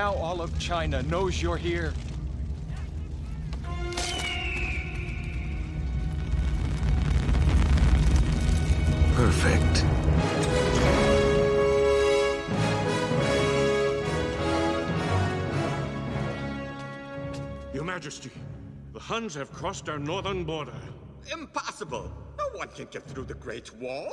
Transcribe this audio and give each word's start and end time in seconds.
Now 0.00 0.14
all 0.14 0.40
of 0.40 0.58
China 0.58 1.02
knows 1.02 1.42
you're 1.42 1.58
here. 1.58 1.92
Perfect. 9.12 9.84
Your 17.74 17.84
Majesty, 17.84 18.30
the 18.94 18.98
Huns 18.98 19.34
have 19.34 19.52
crossed 19.52 19.90
our 19.90 19.98
northern 19.98 20.44
border. 20.44 20.72
Impossible! 21.30 22.10
No 22.38 22.48
one 22.54 22.68
can 22.68 22.86
get 22.86 23.06
through 23.06 23.24
the 23.24 23.34
Great 23.34 23.70
Wall! 23.74 24.10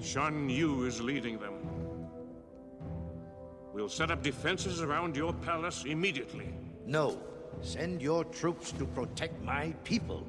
Shan 0.00 0.48
Yu 0.48 0.84
is 0.84 1.02
leading 1.02 1.38
them. 1.38 1.73
We'll 3.74 3.88
set 3.88 4.12
up 4.12 4.22
defenses 4.22 4.80
around 4.80 5.16
your 5.16 5.32
palace 5.32 5.82
immediately. 5.84 6.54
No. 6.86 7.20
Send 7.60 8.00
your 8.00 8.22
troops 8.22 8.70
to 8.70 8.86
protect 8.86 9.42
my 9.42 9.74
people. 9.82 10.28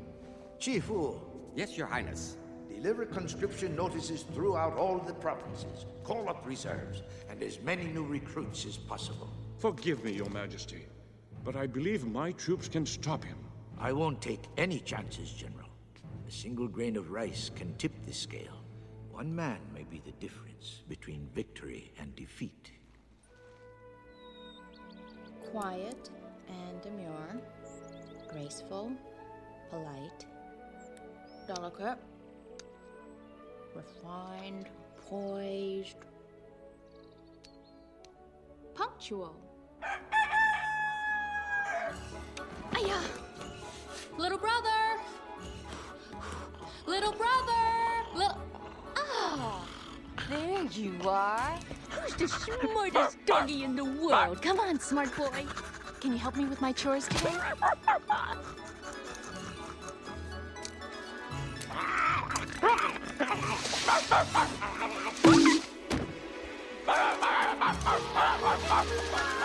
Chi 0.60 0.80
Fu. 0.80 1.22
Yes, 1.56 1.78
Your 1.78 1.86
Highness. 1.86 2.38
Deliver 2.68 3.06
conscription 3.06 3.76
notices 3.76 4.24
throughout 4.34 4.76
all 4.76 4.98
the 4.98 5.14
provinces. 5.14 5.86
Call 6.04 6.28
up 6.28 6.44
reserves, 6.48 7.04
and 7.30 7.44
as 7.44 7.62
many 7.62 7.84
new 7.84 8.04
recruits 8.04 8.66
as 8.66 8.78
possible. 8.78 9.30
Forgive 9.60 10.04
me, 10.04 10.14
Your 10.14 10.30
Majesty, 10.32 10.88
but 11.44 11.56
I 11.56 11.68
believe 11.68 12.04
my 12.04 12.32
troops 12.32 12.68
can 12.68 12.84
stop 12.84 13.24
him. 13.24 13.38
I 13.78 13.92
won't 13.94 14.24
take 14.24 14.46
any 14.58 14.80
chances, 14.80 15.32
General. 15.32 15.70
A 16.28 16.32
single 16.32 16.68
grain 16.68 16.98
of 16.98 17.12
rice 17.12 17.52
can 17.56 17.76
tip 17.76 17.94
the 18.08 18.14
scale. 18.14 18.64
One 19.12 19.36
man 19.36 19.60
may 19.72 19.84
be 19.84 20.02
the 20.04 20.14
difference 20.14 20.82
between 20.90 21.30
victory 21.36 21.94
and 22.00 22.16
defeat. 22.16 22.72
Quiet 25.56 26.10
and 26.50 26.82
demure, 26.82 27.40
graceful, 28.28 28.92
polite, 29.70 30.26
delicate, 31.48 31.98
refined, 33.74 34.68
poised, 35.08 35.96
punctual. 38.74 39.34
Aya! 42.74 43.00
Little 44.18 44.38
brother! 44.38 45.00
Little 46.86 47.14
brother! 47.14 48.04
Little. 48.14 48.42
Ah! 48.98 49.66
There 50.30 50.64
you 50.64 51.00
are. 51.06 51.58
Who's 52.06 52.14
the 52.14 52.28
smartest 52.28 53.18
doggy 53.26 53.64
in 53.64 53.76
the 53.76 53.84
world? 53.84 54.40
Come 54.40 54.60
on, 54.60 54.80
smart 54.80 55.16
boy. 55.18 55.46
Can 56.00 56.12
you 56.12 56.20
help 56.20 56.36
me 56.36 56.46
with 56.46 56.62
my 56.62 56.72
chores 56.72 57.08
today? 57.08 57.34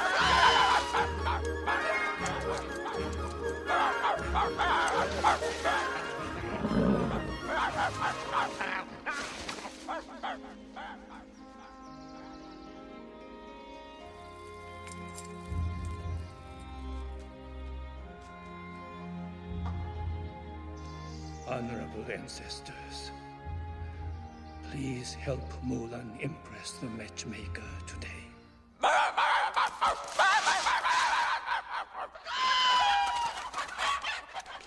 Honorable 21.50 22.04
ancestors, 22.12 23.10
please 24.70 25.14
help 25.14 25.40
Mulan 25.66 26.20
impress 26.20 26.70
the 26.80 26.86
matchmaker 26.86 27.64
today. 27.88 28.08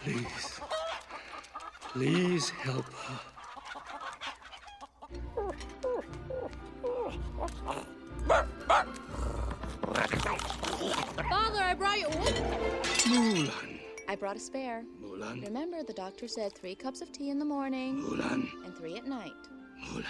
Please, 0.03 0.59
please 1.93 2.49
help 2.49 2.85
her. 2.85 3.19
Father, 11.29 11.63
I 11.63 11.73
brought 11.77 11.99
you. 11.99 12.07
Mulan, 13.07 13.72
I 14.13 14.15
brought 14.15 14.35
a 14.35 14.39
spare. 14.39 14.83
Mulan, 15.01 15.43
Remember, 15.43 15.81
the 15.81 15.91
doctor 15.91 16.27
said 16.27 16.53
three 16.53 16.75
cups 16.75 17.01
of 17.01 17.11
tea 17.11 17.31
in 17.31 17.39
the 17.39 17.45
morning 17.45 17.99
Mulan, 18.03 18.47
and 18.63 18.75
three 18.77 18.95
at 18.95 19.07
night. 19.07 19.33
Mulan. 19.85 20.05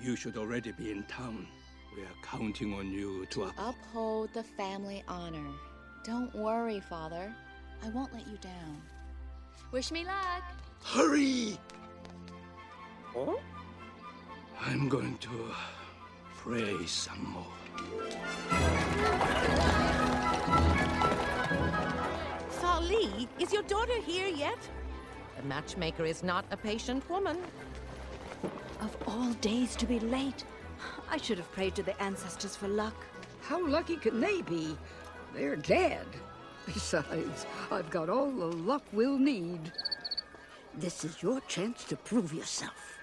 You 0.00 0.16
should 0.16 0.38
already 0.38 0.72
be 0.72 0.90
in 0.90 1.02
town. 1.02 1.46
We 1.94 2.04
are 2.04 2.16
counting 2.22 2.72
on 2.72 2.90
you 2.90 3.26
to 3.26 3.44
up. 3.44 3.52
Uphold 3.58 4.30
the 4.32 4.42
family 4.42 5.04
honor. 5.06 5.50
Don't 6.02 6.34
worry, 6.34 6.80
Father. 6.80 7.30
I 7.84 7.90
won't 7.90 8.10
let 8.14 8.26
you 8.26 8.38
down. 8.38 8.80
Wish 9.70 9.90
me 9.92 10.06
luck. 10.06 10.44
Hurry! 10.82 11.58
Huh? 13.14 13.36
I'm 14.62 14.88
going 14.88 15.18
to 15.18 15.52
pray 16.38 16.86
some 16.86 17.34
more. 17.34 17.52
Fa 22.76 22.82
Li, 22.82 23.26
is 23.38 23.54
your 23.54 23.62
daughter 23.62 23.98
here 24.02 24.26
yet? 24.26 24.58
The 25.38 25.42
matchmaker 25.44 26.04
is 26.04 26.22
not 26.22 26.44
a 26.50 26.58
patient 26.58 27.08
woman. 27.08 27.38
Of 28.82 28.94
all 29.06 29.32
days 29.40 29.74
to 29.76 29.86
be 29.86 29.98
late. 29.98 30.44
I 31.10 31.16
should 31.16 31.38
have 31.38 31.50
prayed 31.52 31.74
to 31.76 31.82
the 31.82 31.98
ancestors 32.02 32.54
for 32.54 32.68
luck. 32.68 32.94
How 33.40 33.66
lucky 33.66 33.96
can 33.96 34.20
they 34.20 34.42
be? 34.42 34.76
They're 35.34 35.56
dead. 35.56 36.06
Besides, 36.66 37.46
I've 37.70 37.88
got 37.88 38.10
all 38.10 38.30
the 38.30 38.44
luck 38.44 38.82
we'll 38.92 39.18
need. 39.18 39.72
This 40.74 41.02
is 41.02 41.22
your 41.22 41.40
chance 41.48 41.82
to 41.84 41.96
prove 41.96 42.34
yourself. 42.34 42.98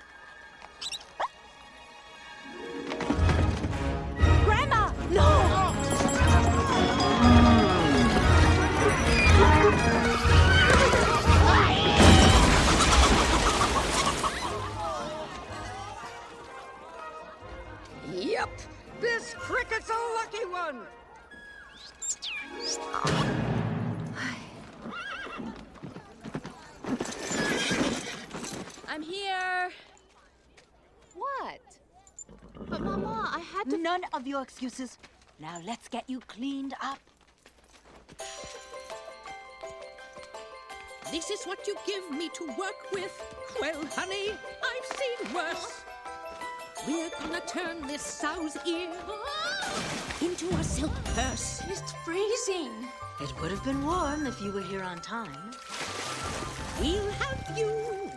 Lucky 20.15 20.45
one. 20.45 20.81
I'm 28.87 29.01
here. 29.01 29.71
What? 31.15 31.59
But, 32.69 32.81
Mama, 32.81 33.31
I 33.33 33.39
had 33.39 33.69
to. 33.71 33.77
None 33.77 34.03
of 34.13 34.27
your 34.27 34.41
excuses. 34.41 34.97
Now 35.39 35.59
let's 35.65 35.87
get 35.87 36.07
you 36.07 36.19
cleaned 36.27 36.73
up. 36.81 36.99
This 41.11 41.29
is 41.29 41.43
what 41.45 41.67
you 41.67 41.75
give 41.85 42.09
me 42.11 42.29
to 42.29 42.47
work 42.57 42.91
with? 42.91 43.11
Well, 43.61 43.83
honey, 43.95 44.31
I've 44.31 44.97
seen 44.97 45.33
worse. 45.33 45.83
We're 46.87 47.09
gonna 47.19 47.41
turn 47.41 47.85
this 47.87 48.01
sow's 48.01 48.57
ear 48.65 48.89
into 50.21 50.47
a 50.55 50.63
silk 50.63 50.93
purse. 51.15 51.61
It's 51.67 51.91
freezing. 52.05 52.71
It 53.21 53.33
would 53.39 53.51
have 53.51 53.63
been 53.63 53.85
warm 53.85 54.25
if 54.25 54.41
you 54.41 54.51
were 54.51 54.61
here 54.61 54.83
on 54.83 54.99
time. 55.01 55.51
We'll 56.79 57.11
have 57.11 57.57
you 57.57 57.69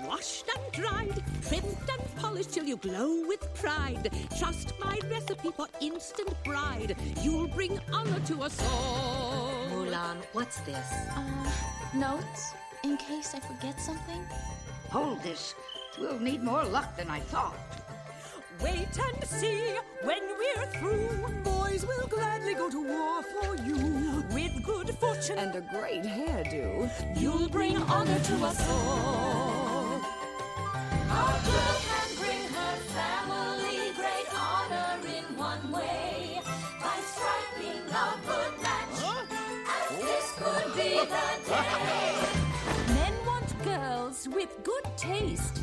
washed 0.06 0.46
and 0.48 0.72
dried, 0.72 1.22
trimmed 1.42 1.76
and 1.92 2.16
polished 2.16 2.52
till 2.52 2.64
you 2.64 2.76
glow 2.76 3.26
with 3.26 3.52
pride. 3.54 4.10
Trust 4.38 4.72
my 4.82 4.98
recipe 5.10 5.50
for 5.50 5.66
instant 5.80 6.32
bride. 6.44 6.96
You'll 7.22 7.48
bring 7.48 7.78
honor 7.92 8.20
to 8.26 8.42
us 8.42 8.60
all. 8.70 9.66
Mulan, 9.70 10.16
what's 10.32 10.60
this? 10.60 10.88
Uh, 11.14 11.50
notes? 11.94 12.54
In 12.84 12.96
case 12.96 13.34
I 13.34 13.40
forget 13.40 13.78
something? 13.80 14.24
Hold 14.90 15.22
this. 15.22 15.54
We'll 15.98 16.18
need 16.18 16.42
more 16.42 16.64
luck 16.64 16.96
than 16.96 17.10
I 17.10 17.20
thought. 17.20 17.56
Wait 18.62 18.88
and 18.98 19.24
see 19.28 19.74
when 20.02 20.22
we're 20.38 20.66
through. 20.78 21.26
Boys 21.44 21.84
will 21.86 22.06
gladly 22.08 22.54
go 22.54 22.70
to 22.70 22.82
war 22.82 23.22
for 23.22 23.56
you. 23.62 24.24
With 24.32 24.62
good 24.64 24.90
fortune 24.98 25.38
And 25.38 25.54
a 25.54 25.60
great 25.60 26.02
hairdo. 26.04 26.90
you'll 27.20 27.48
bring 27.48 27.76
honor 27.76 28.18
to 28.18 28.34
us 28.44 28.68
all. 28.68 30.00
Our 31.10 31.38
taste. 44.96 45.60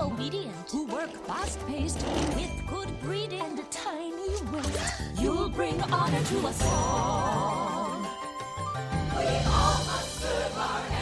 Obedient. 0.00 0.54
Who 0.70 0.86
work 0.86 1.10
fast 1.26 1.58
paced 1.66 2.04
with 2.36 2.50
good 2.68 3.00
breeding. 3.00 3.40
And 3.40 3.58
a 3.58 3.64
tiny 3.64 4.42
waist. 4.52 5.02
You'll 5.18 5.48
bring 5.48 5.80
honor 5.82 6.22
to 6.22 6.46
us 6.46 6.62
all. 6.64 8.00
We 9.16 9.26
all 9.46 9.78
must 9.84 10.20
serve 10.20 10.58
our 10.58 10.97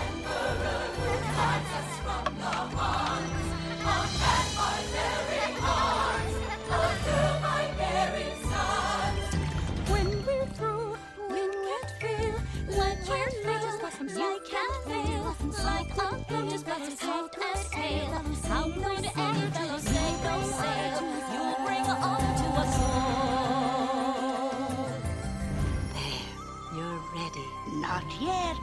Like 16.31 16.31
Like 16.31 16.53
a 16.53 16.53
a 16.53 16.63
lotus 16.63 16.63
blossoms, 16.63 17.01
soft 17.01 17.03
soft 17.03 17.35
as 17.55 17.55
as 17.55 17.61
hail. 17.73 17.75
hail. 17.75 18.11
How 18.49 18.49
How 18.49 18.65
good 18.69 18.75
good 18.79 18.97
any 18.97 19.11
any 19.19 19.51
fellow 19.51 19.53
fellow 19.53 19.79
say 19.79 19.81
say 19.81 19.93
go 20.23 20.23
go 20.23 20.29
sail. 20.43 20.45
sail. 20.45 21.01
You'll 21.33 21.59
bring 21.67 21.85
honor 22.05 22.35
to 22.43 22.49
us 22.63 22.75
all. 22.81 22.93
You're 26.75 27.01
ready. 27.15 27.47
Not 27.81 28.05
yet. 28.21 28.57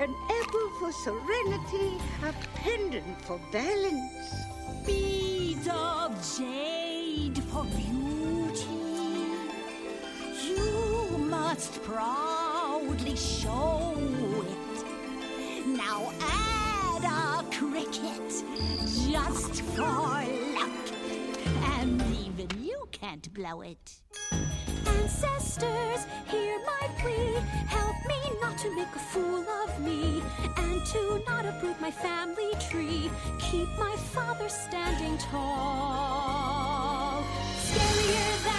An 0.00 0.14
apple 0.40 0.68
for 0.80 0.90
serenity, 0.92 1.88
a 2.24 2.26
pendant 2.56 3.20
for 3.22 3.38
balance. 3.52 4.34
Beads 4.86 5.68
of 5.68 6.12
jade 6.38 7.38
for 7.44 7.64
beauty. 7.64 8.66
You 10.44 11.18
must 11.18 11.82
proudly 11.84 13.16
show 13.16 13.94
it. 13.96 14.84
Now 15.66 16.10
a 17.06 17.42
cricket 17.50 18.44
just 19.08 19.62
for 19.62 19.82
luck. 19.82 20.70
And 21.78 22.02
even 22.26 22.48
you 22.62 22.86
can't 22.92 23.32
blow 23.32 23.62
it. 23.62 24.00
Ancestors, 24.86 26.06
hear 26.26 26.58
my 26.66 26.88
plea. 26.98 27.34
Help 27.68 27.96
me 28.06 28.20
not 28.40 28.58
to 28.58 28.74
make 28.74 28.94
a 28.94 28.98
fool 28.98 29.44
of 29.64 29.80
me, 29.80 30.22
and 30.56 30.84
to 30.86 31.22
not 31.26 31.46
uproot 31.46 31.80
my 31.80 31.90
family 31.90 32.52
tree. 32.68 33.10
Keep 33.38 33.68
my 33.78 33.94
father 34.14 34.48
standing 34.48 35.16
tall. 35.18 37.22
Scarier 37.66 38.44
than 38.44 38.55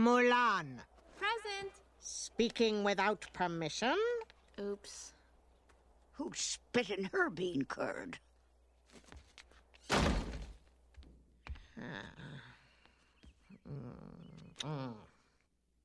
Mulan. 0.00 0.80
Present. 1.18 1.72
Speaking 2.00 2.82
without 2.82 3.26
permission? 3.34 3.96
Oops. 4.58 5.12
Who 6.12 6.32
spit 6.34 6.88
in 6.88 7.04
her 7.12 7.28
bean 7.28 7.66
curd? 7.66 8.18
Mm. 14.64 14.94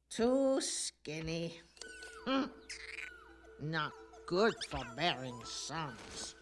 Too 0.10 0.62
skinny. 0.62 1.60
Mm. 2.26 2.50
Not 3.62 3.92
good 4.26 4.54
for 4.70 4.82
bearing 4.96 5.40
sons. 5.44 6.36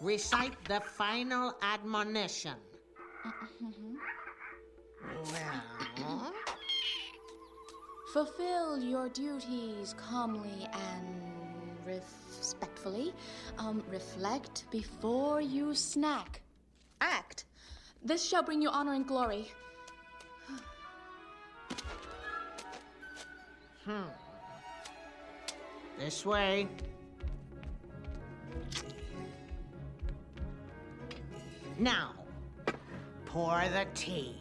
Recite 0.00 0.54
the 0.64 0.80
final 0.80 1.54
admonition. 1.62 2.54
Well, 5.32 6.32
Fulfill 8.12 8.78
your 8.78 9.08
duties 9.10 9.94
calmly 9.98 10.66
and 10.72 11.76
respectfully. 11.84 13.12
Um, 13.58 13.82
reflect 13.90 14.64
before 14.70 15.40
you 15.40 15.74
snack. 15.74 16.40
Act. 17.00 17.44
This 18.02 18.24
shall 18.24 18.42
bring 18.42 18.62
you 18.62 18.70
honor 18.70 18.94
and 18.94 19.06
glory. 19.06 19.50
hmm. 23.84 24.02
This 25.98 26.24
way. 26.24 26.68
Now, 31.78 32.10
pour 33.24 33.62
the 33.68 33.86
tea. 33.94 34.34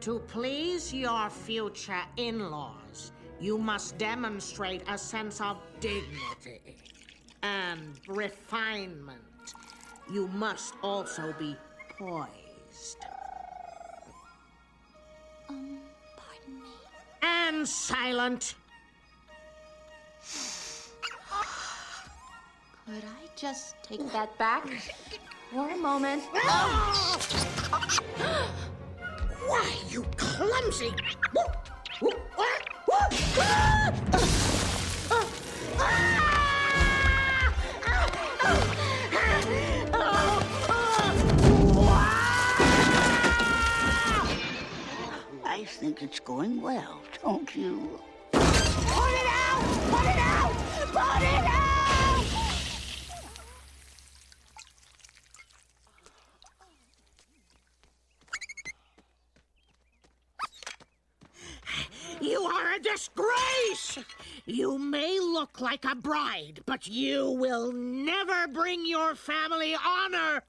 To 0.00 0.18
please 0.26 0.92
your 0.92 1.30
future 1.30 2.02
in 2.16 2.50
laws, 2.50 3.12
you 3.38 3.58
must 3.58 3.96
demonstrate 3.96 4.82
a 4.88 4.98
sense 4.98 5.40
of 5.40 5.58
dignity 5.78 6.76
and 7.44 8.00
refinement. 8.08 9.20
You 10.12 10.26
must 10.28 10.74
also 10.82 11.32
be 11.38 11.56
poised. 11.96 13.06
Um, 15.48 15.78
pardon 16.16 16.60
me. 16.60 16.70
And 17.22 17.68
silent. 17.68 18.56
Could 22.84 23.04
I 23.04 23.28
just 23.36 23.76
take 23.84 24.10
that 24.10 24.36
back 24.38 24.66
for 25.52 25.68
a 25.68 25.76
moment? 25.76 26.22
Why, 29.46 29.74
you 29.90 30.06
clumsy! 30.16 30.92
I 45.44 45.64
think 45.64 46.02
it's 46.02 46.18
going 46.18 46.62
well, 46.62 47.02
don't 47.22 47.54
you? 47.54 48.00
Put 48.32 48.40
it 48.40 49.26
out! 49.28 49.62
Put 49.90 50.06
it 50.06 50.18
out! 50.18 50.52
Put 50.92 51.22
it 51.22 51.44
out! 51.44 51.62
You 62.22 62.42
are 62.42 62.74
a 62.74 62.78
You 64.44 64.78
may 64.78 65.18
look 65.18 65.60
like 65.60 65.84
a 65.84 65.94
bride, 65.94 66.60
but 66.66 66.86
you 66.86 67.30
will 67.30 67.72
never 67.72 68.48
bring 68.48 68.84
your 68.86 69.14
family 69.14 69.74
honor! 69.74 70.42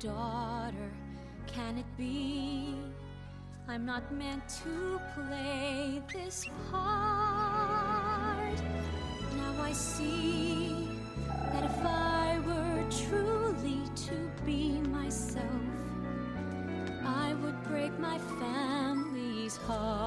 Daughter. 0.00 0.90
Can 1.46 1.76
it 1.76 1.96
be? 1.98 2.74
I'm 3.68 3.84
not 3.84 4.10
meant 4.10 4.42
to 4.64 4.98
play 5.14 6.02
this 6.12 6.46
part. 6.70 8.56
Now 9.36 9.62
I 9.62 9.72
see 9.72 10.88
that 11.52 11.64
if 11.64 11.84
I 11.84 12.40
were 12.46 12.82
truly 12.90 13.82
to 14.06 14.30
be 14.46 14.80
myself, 14.88 15.44
I 17.04 17.34
would 17.42 17.62
break 17.64 17.98
my 17.98 18.18
family's 18.40 19.58
heart. 19.58 19.99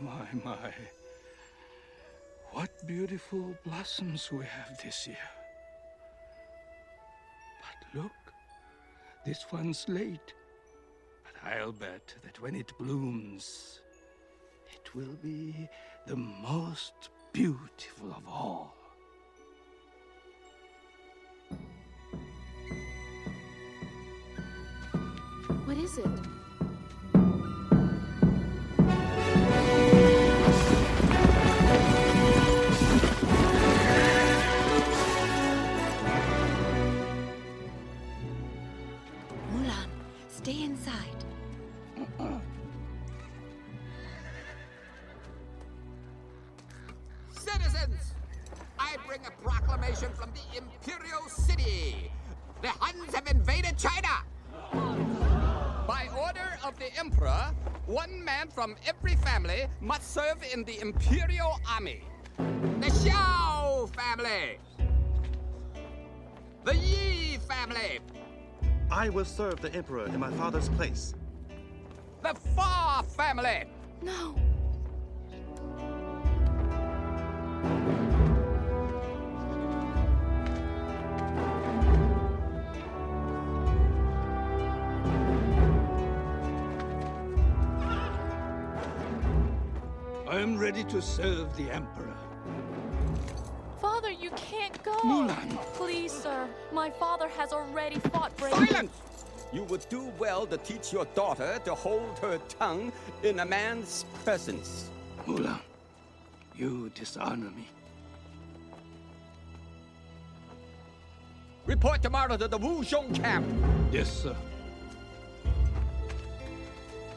My, 0.00 0.26
my. 0.44 0.72
What 2.52 2.70
beautiful 2.86 3.54
blossoms 3.66 4.32
we 4.32 4.46
have 4.46 4.80
this 4.82 5.06
year. 5.06 5.28
But 7.60 8.02
look, 8.02 8.12
this 9.26 9.44
one's 9.52 9.84
late. 9.88 10.32
But 11.22 11.34
I'll 11.52 11.72
bet 11.72 12.14
that 12.22 12.40
when 12.40 12.54
it 12.54 12.72
blooms, 12.78 13.80
it 14.72 14.94
will 14.94 15.16
be 15.22 15.68
the 16.06 16.16
most 16.16 17.10
beautiful 17.34 18.10
of 18.10 18.26
all. 18.26 18.74
What 25.66 25.76
is 25.76 25.98
it? 25.98 26.29
In 60.52 60.64
the 60.64 60.80
Imperial 60.80 61.60
Army. 61.68 62.02
The 62.36 62.86
Xiao 62.86 63.94
family. 63.94 64.58
The 66.64 66.76
Yi 66.76 67.38
family. 67.48 68.00
I 68.90 69.08
will 69.10 69.24
serve 69.24 69.60
the 69.60 69.72
Emperor 69.74 70.06
in 70.06 70.18
my 70.18 70.30
father's 70.32 70.68
place. 70.70 71.14
The 72.22 72.34
Fa 72.56 73.04
family. 73.16 73.64
No. 74.02 74.34
To 91.00 91.06
serve 91.06 91.56
the 91.56 91.70
Emperor. 91.70 92.14
Father, 93.80 94.10
you 94.10 94.30
can't 94.32 94.82
go. 94.82 94.94
Mulan. 94.98 95.56
Please, 95.72 96.12
sir. 96.12 96.46
My 96.72 96.90
father 96.90 97.26
has 97.28 97.54
already 97.54 97.98
fought 98.10 98.36
brave. 98.36 98.52
Silence! 98.52 98.92
You 99.50 99.64
would 99.64 99.88
do 99.88 100.12
well 100.18 100.46
to 100.46 100.58
teach 100.58 100.92
your 100.92 101.06
daughter 101.14 101.58
to 101.64 101.74
hold 101.74 102.18
her 102.18 102.38
tongue 102.50 102.92
in 103.22 103.40
a 103.40 103.46
man's 103.46 104.04
presence. 104.24 104.90
Mulan, 105.26 105.60
you 106.54 106.90
dishonor 106.94 107.50
me. 107.50 107.66
Report 111.64 112.02
tomorrow 112.02 112.36
to 112.36 112.46
the 112.46 112.58
Wuzhong 112.58 113.14
camp. 113.14 113.46
Yes, 113.90 114.22
sir. 114.22 114.36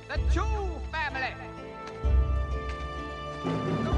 The 0.07 0.17
Chu 0.33 0.45
family. 0.89 1.52
The 3.43 3.92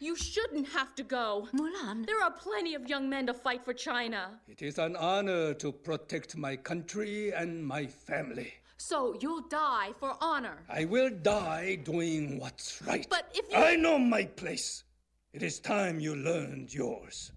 You 0.00 0.16
shouldn't 0.16 0.68
have 0.68 0.94
to 0.96 1.02
go. 1.02 1.48
Mulan. 1.52 2.06
There 2.06 2.22
are 2.22 2.30
plenty 2.30 2.74
of 2.74 2.88
young 2.88 3.08
men 3.08 3.26
to 3.26 3.34
fight 3.34 3.64
for 3.64 3.74
China. 3.74 4.40
It 4.46 4.62
is 4.62 4.78
an 4.78 4.96
honor 4.96 5.54
to 5.54 5.72
protect 5.72 6.36
my 6.36 6.56
country 6.56 7.32
and 7.32 7.66
my 7.66 7.86
family. 7.86 8.54
So 8.76 9.16
you'll 9.20 9.48
die 9.48 9.90
for 9.98 10.16
honor. 10.20 10.58
I 10.68 10.84
will 10.84 11.10
die 11.10 11.76
doing 11.82 12.38
what's 12.38 12.80
right. 12.82 13.06
But 13.10 13.30
if 13.34 13.50
you. 13.50 13.58
I 13.58 13.74
know 13.74 13.98
my 13.98 14.24
place. 14.24 14.84
It 15.32 15.42
is 15.42 15.58
time 15.58 16.00
you 16.00 16.14
learned 16.14 16.72
yours. 16.72 17.32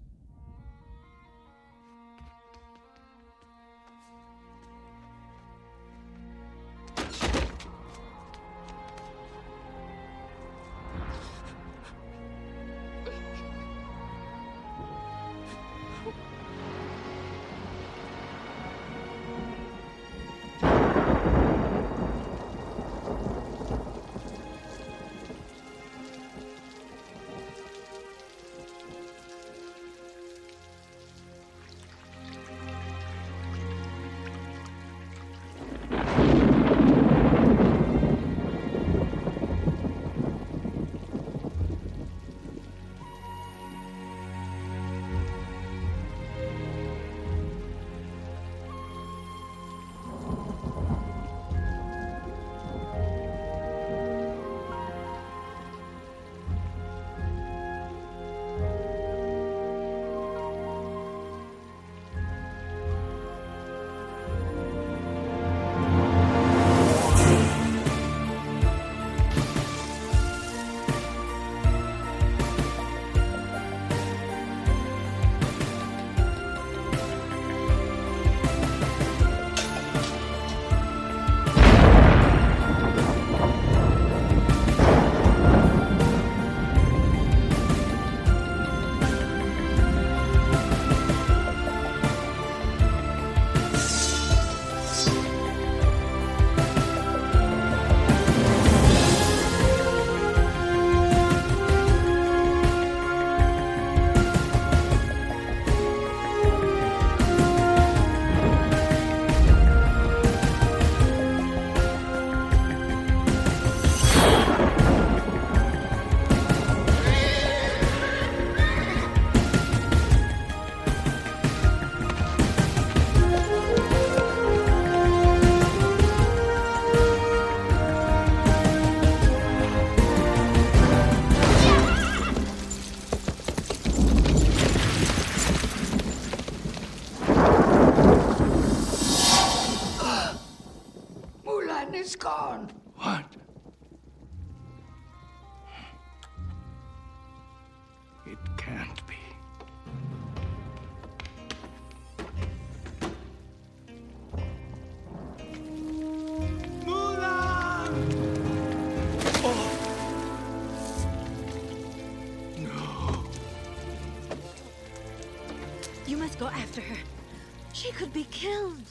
Killed. 168.41 168.81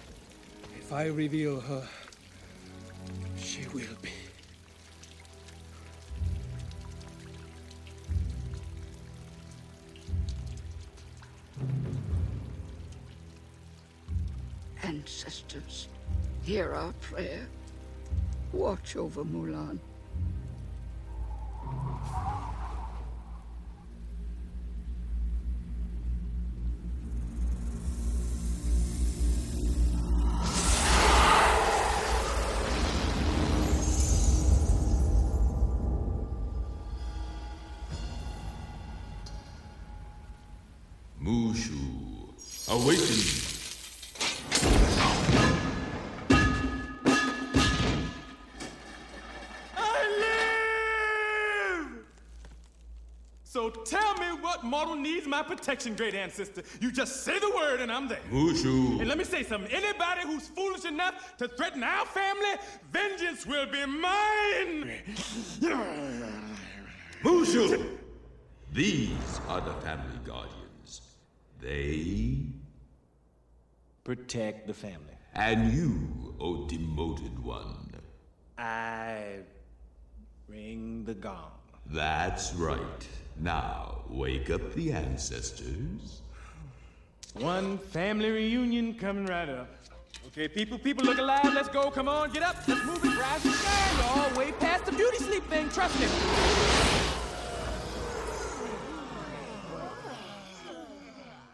If 0.79 0.93
I 0.93 1.07
reveal 1.07 1.61
her, 1.61 1.85
she 3.37 3.67
will 3.75 3.97
be. 4.01 4.11
Ancestors, 14.85 15.89
hear 16.43 16.73
our 16.73 16.93
prayer. 17.01 17.49
Watch 18.53 18.95
over 18.95 19.25
Mulan. 19.25 19.81
What 54.51 54.65
mortal 54.65 54.97
needs 54.97 55.29
my 55.29 55.45
protection, 55.45 55.95
great 55.95 56.13
ancestor. 56.13 56.65
You 56.81 56.91
just 56.91 57.23
say 57.23 57.39
the 57.39 57.53
word 57.55 57.81
and 57.81 57.93
I'm 57.93 58.09
there. 58.09 58.19
Mushu. 58.33 58.99
And 58.99 59.07
let 59.09 59.17
me 59.17 59.23
say 59.23 59.45
something. 59.45 59.71
Anybody 59.71 60.23
who's 60.25 60.49
foolish 60.49 60.85
enough 60.85 61.37
to 61.39 61.47
threaten 61.47 61.85
our 61.85 62.05
family, 62.05 62.55
vengeance 62.93 63.47
will 63.47 63.67
be 63.67 63.87
mine. 63.87 64.93
Mushu! 67.23 67.97
These 68.73 69.41
are 69.47 69.61
the 69.61 69.73
family 69.75 70.19
guardians. 70.25 71.03
They. 71.61 72.39
Protect 74.03 74.67
the 74.67 74.75
family. 74.75 75.15
And 75.35 75.73
you, 75.73 76.35
O 76.41 76.67
demoted 76.67 77.39
one. 77.39 77.95
I 78.59 79.37
ring 80.49 81.05
the 81.05 81.15
gong. 81.15 81.53
That's 81.87 82.53
right. 82.55 83.09
Now, 83.43 84.03
wake 84.11 84.51
up 84.51 84.75
the 84.75 84.93
ancestors. 84.93 86.21
One 87.35 87.79
family 87.79 88.31
reunion 88.31 88.93
coming 88.95 89.25
right 89.25 89.49
up. 89.49 89.69
Okay, 90.27 90.47
people, 90.47 90.79
people, 90.79 91.05
look 91.05 91.19
alive. 91.19 91.51
Let's 91.55 91.69
go. 91.69 91.91
Come 91.91 92.07
on, 92.07 92.31
get 92.33 92.43
up. 92.43 92.57
Let's 92.69 92.85
move 92.85 93.03
it. 93.03 93.19
Rise 93.19 93.45
and 93.45 93.55
shine. 93.55 94.17
Y'all 94.17 94.39
way 94.39 94.53
past 94.53 94.85
the 94.85 94.93
beauty 94.93 95.17
sleep 95.17 95.45
thing. 95.45 95.71
Trust 95.71 95.99
me. 95.99 96.07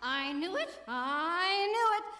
I 0.02 0.32
knew 0.32 0.56
it. 0.56 0.68
I 0.88 1.12
knew 1.12 1.26
it. 1.26 1.35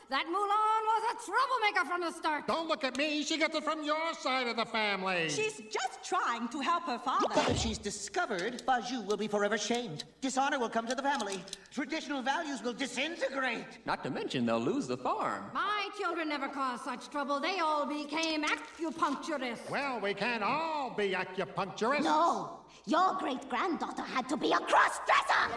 That 0.09 0.27
Mulan 0.27 0.83
was 0.87 1.03
a 1.13 1.17
troublemaker 1.27 1.85
from 1.85 2.01
the 2.01 2.13
start. 2.13 2.47
Don't 2.47 2.69
look 2.69 2.85
at 2.85 2.97
me. 2.97 3.25
She 3.25 3.37
gets 3.39 3.57
it 3.57 3.65
from 3.65 3.83
your 3.83 4.15
side 4.15 4.47
of 4.47 4.57
the 4.57 4.65
family. 4.65 5.29
She's 5.29 5.57
just 5.57 6.05
trying 6.05 6.49
to 6.49 6.61
help 6.61 6.85
her 6.85 6.99
father. 6.99 7.27
But 7.35 7.51
if 7.51 7.59
she's 7.59 7.79
discovered, 7.79 8.63
Fa 8.63 8.83
Zhou 8.87 9.05
will 9.05 9.17
be 9.17 9.27
forever 9.27 9.59
shamed. 9.59 10.05
Dishonor 10.21 10.61
will 10.61 10.69
come 10.69 10.87
to 10.87 10.95
the 10.95 11.03
family. 11.03 11.43
Traditional 11.73 12.23
values 12.23 12.63
will 12.63 12.73
disintegrate. 12.73 13.67
Not 13.85 14.05
to 14.05 14.11
mention 14.11 14.47
they'll 14.47 14.61
lose 14.61 14.87
the 14.87 14.97
farm. 14.97 15.51
My 15.53 15.89
children 15.99 16.29
never 16.29 16.47
caused 16.47 16.85
such 16.85 17.11
trouble. 17.11 17.41
They 17.41 17.59
all 17.59 17.85
became 17.85 18.45
acupuncturists. 18.45 19.69
Well, 19.69 19.99
we 19.99 20.15
can't 20.15 20.45
all 20.45 20.91
be 20.91 21.11
acupuncturists. 21.15 22.05
No, 22.05 22.56
your 22.85 23.15
great 23.19 23.49
granddaughter 23.49 24.03
had 24.03 24.29
to 24.29 24.37
be 24.37 24.53
a 24.53 24.59
cross 24.59 25.01
dresser. 25.07 25.49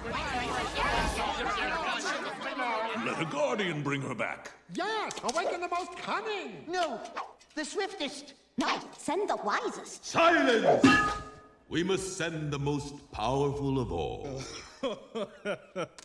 Let 3.06 3.22
a 3.22 3.26
guardian 3.26 3.84
bring 3.84 4.02
her 4.02 4.16
back. 4.16 4.52
Yes, 4.74 5.14
awaken 5.24 5.62
the 5.62 5.68
most 5.68 5.96
cunning. 5.98 6.64
No, 6.68 7.00
the 7.56 7.66
swiftest. 7.66 8.34
No, 8.58 8.80
send 8.98 9.30
the 9.30 9.36
wisest. 9.38 10.06
Silence! 10.06 10.86
We 11.70 11.84
must 11.84 12.18
send 12.18 12.52
the 12.52 12.60
most 12.60 13.12
powerful 13.12 13.80
of 13.80 13.92
all. 13.92 14.42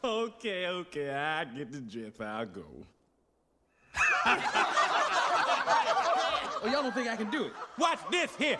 okay, 0.04 0.66
okay, 0.66 1.10
I 1.10 1.44
get 1.44 1.72
the 1.72 1.80
drift. 1.80 2.20
I'll 2.20 2.46
go. 2.46 2.64
oh, 6.64 6.64
y'all 6.64 6.82
don't 6.82 6.94
think 6.94 7.08
I 7.08 7.16
can 7.16 7.30
do 7.30 7.44
it? 7.44 7.52
Watch 7.78 7.98
this 8.10 8.34
here. 8.36 8.58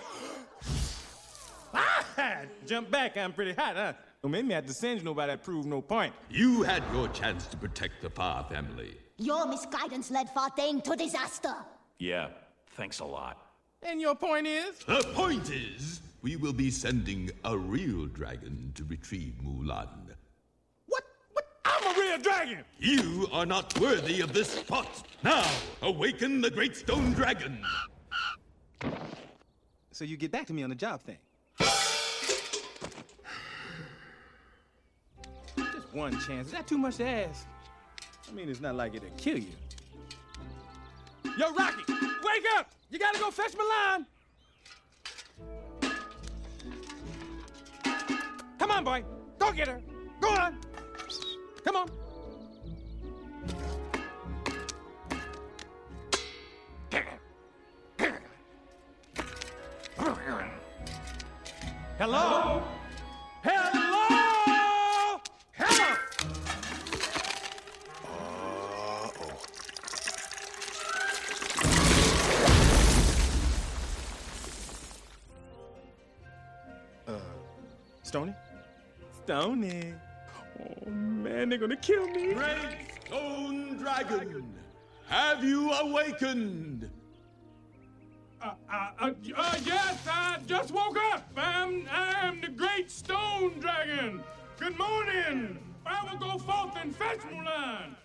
Ah, 1.75 2.43
jump 2.67 2.91
back. 2.91 3.17
I'm 3.17 3.33
pretty 3.33 3.53
hot, 3.53 3.77
huh? 3.77 3.93
Don't 4.23 4.31
make 4.31 4.45
me 4.45 4.55
have 4.55 4.67
to 4.67 4.73
singe 4.73 5.03
nobody 5.03 5.33
that 5.33 5.43
proved 5.43 5.69
no 5.69 5.83
point. 5.83 6.15
You 6.31 6.63
had 6.63 6.83
your 6.93 7.09
chance 7.09 7.47
to 7.49 7.57
protect 7.57 8.01
the 8.01 8.11
Fa 8.11 8.47
family. 8.49 8.97
Your 9.19 9.47
misguidance 9.47 10.11
led 10.11 10.31
Fa 10.31 10.49
Deng 10.57 10.83
to 10.85 10.97
disaster. 10.97 11.55
Yeah, 11.99 12.29
thanks 12.71 13.01
a 13.01 13.05
lot. 13.05 13.39
And 13.83 14.01
your 14.01 14.15
point 14.15 14.47
is? 14.47 14.79
The 14.87 15.07
point 15.13 15.51
is, 15.51 16.01
we 16.23 16.37
will 16.37 16.55
be 16.55 16.71
sending 16.71 17.31
a 17.45 17.57
real 17.57 18.07
dragon 18.07 18.73
to 18.77 18.85
retrieve 18.85 19.35
Mulan. 19.45 19.89
What? 20.87 21.05
What? 21.33 21.45
I'm 21.67 21.95
a 21.95 22.01
real 22.01 22.19
dragon! 22.19 22.65
You 22.79 23.29
are 23.31 23.45
not 23.45 23.79
worthy 23.79 24.23
of 24.23 24.33
this 24.33 24.49
spot. 24.49 25.07
Now, 25.23 25.47
awaken 25.83 26.41
the 26.41 26.51
great 26.51 26.77
stone 26.77 27.13
dragon. 27.13 27.63
So 29.93 30.05
you 30.05 30.17
get 30.17 30.33
back 30.33 30.47
to 30.47 30.55
me 30.55 30.63
on 30.63 30.71
the 30.71 30.77
job 30.77 31.03
thing. 31.03 31.19
One 35.95 36.19
chance. 36.19 36.49
Is 36.49 36.53
that 36.53 36.67
too 36.67 36.77
much 36.77 36.97
to 36.97 37.07
ask? 37.07 37.47
I 38.29 38.33
mean, 38.33 38.49
it's 38.49 38.61
not 38.61 38.75
like 38.75 38.97
it'll 38.97 39.09
kill 39.11 39.39
you. 39.39 39.53
Yo, 41.39 41.53
Rocky, 41.53 41.85
wake 41.89 42.45
up! 42.57 42.73
You 42.91 42.99
gotta 42.99 43.19
go 43.21 43.31
fetch 43.31 43.53
Mulan! 43.53 44.05
Come 48.59 48.71
on, 48.73 48.85
boy. 48.85 49.05
Go 49.39 49.53
get 49.53 49.69
her. 49.69 49.81
Go 50.21 50.31
on. 50.31 50.59
Come 51.65 51.77
on. 51.77 51.91
Hello? 61.99 62.19
Hello? 62.61 62.74
Stony. 79.35 79.93
Oh 80.61 80.91
man, 80.91 81.49
they're 81.49 81.59
gonna 81.59 81.77
kill 81.77 82.07
me. 82.07 82.35
Great 82.35 82.79
stone 83.05 83.77
dragon, 83.79 84.45
have 85.09 85.43
you 85.43 85.73
awakened? 85.73 86.89
Uh, 88.41 88.51
uh, 88.73 88.91
uh, 89.01 89.11
uh, 89.37 89.57
yes, 89.65 90.07
I 90.09 90.39
just 90.47 90.71
woke 90.71 90.97
up. 91.13 91.29
I'm, 91.37 91.85
I'm 91.91 92.43
the 92.43 92.47
great 92.47 92.93
stone 92.93 93.59
dragon. 93.59 94.23
Good 94.61 94.79
morning. 94.79 95.59
I 95.85 96.09
will 96.09 96.19
go 96.19 96.39
forth 96.39 96.77
and 96.81 96.95
fetch 96.95 97.19
Mulan. 97.23 97.97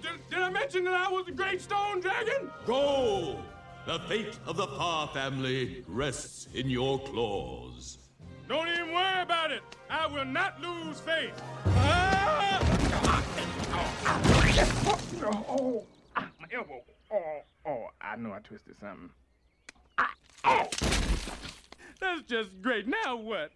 Did, 0.00 0.12
did 0.30 0.38
I 0.38 0.48
mention 0.48 0.84
that 0.84 0.94
I 0.94 1.12
was 1.12 1.26
the 1.26 1.32
great 1.32 1.60
stone 1.60 2.00
dragon? 2.00 2.50
Go! 2.64 3.42
The 3.84 3.98
fate 4.08 4.38
of 4.46 4.56
the 4.56 4.66
Fa 4.68 5.10
family 5.12 5.84
rests 5.86 6.48
in 6.54 6.70
your 6.70 6.98
claws. 7.00 7.98
Don't 8.48 8.68
even 8.68 8.92
worry 8.92 9.22
about 9.22 9.50
it. 9.52 9.62
I 9.88 10.06
will 10.06 10.24
not 10.24 10.60
lose 10.60 11.00
faith. 11.00 11.32
Ah! 11.66 12.60
Oh, 15.24 15.84
ah, 16.16 16.28
my 16.40 16.46
elbow. 16.52 16.82
Oh, 17.12 17.42
oh, 17.66 17.86
I 18.00 18.16
know 18.16 18.32
I 18.32 18.40
twisted 18.40 18.78
something. 18.80 19.10
Ah, 19.98 20.10
oh. 20.44 20.68
That's 22.00 22.22
just 22.22 22.60
great. 22.60 22.88
Now 22.88 23.16
what? 23.16 23.52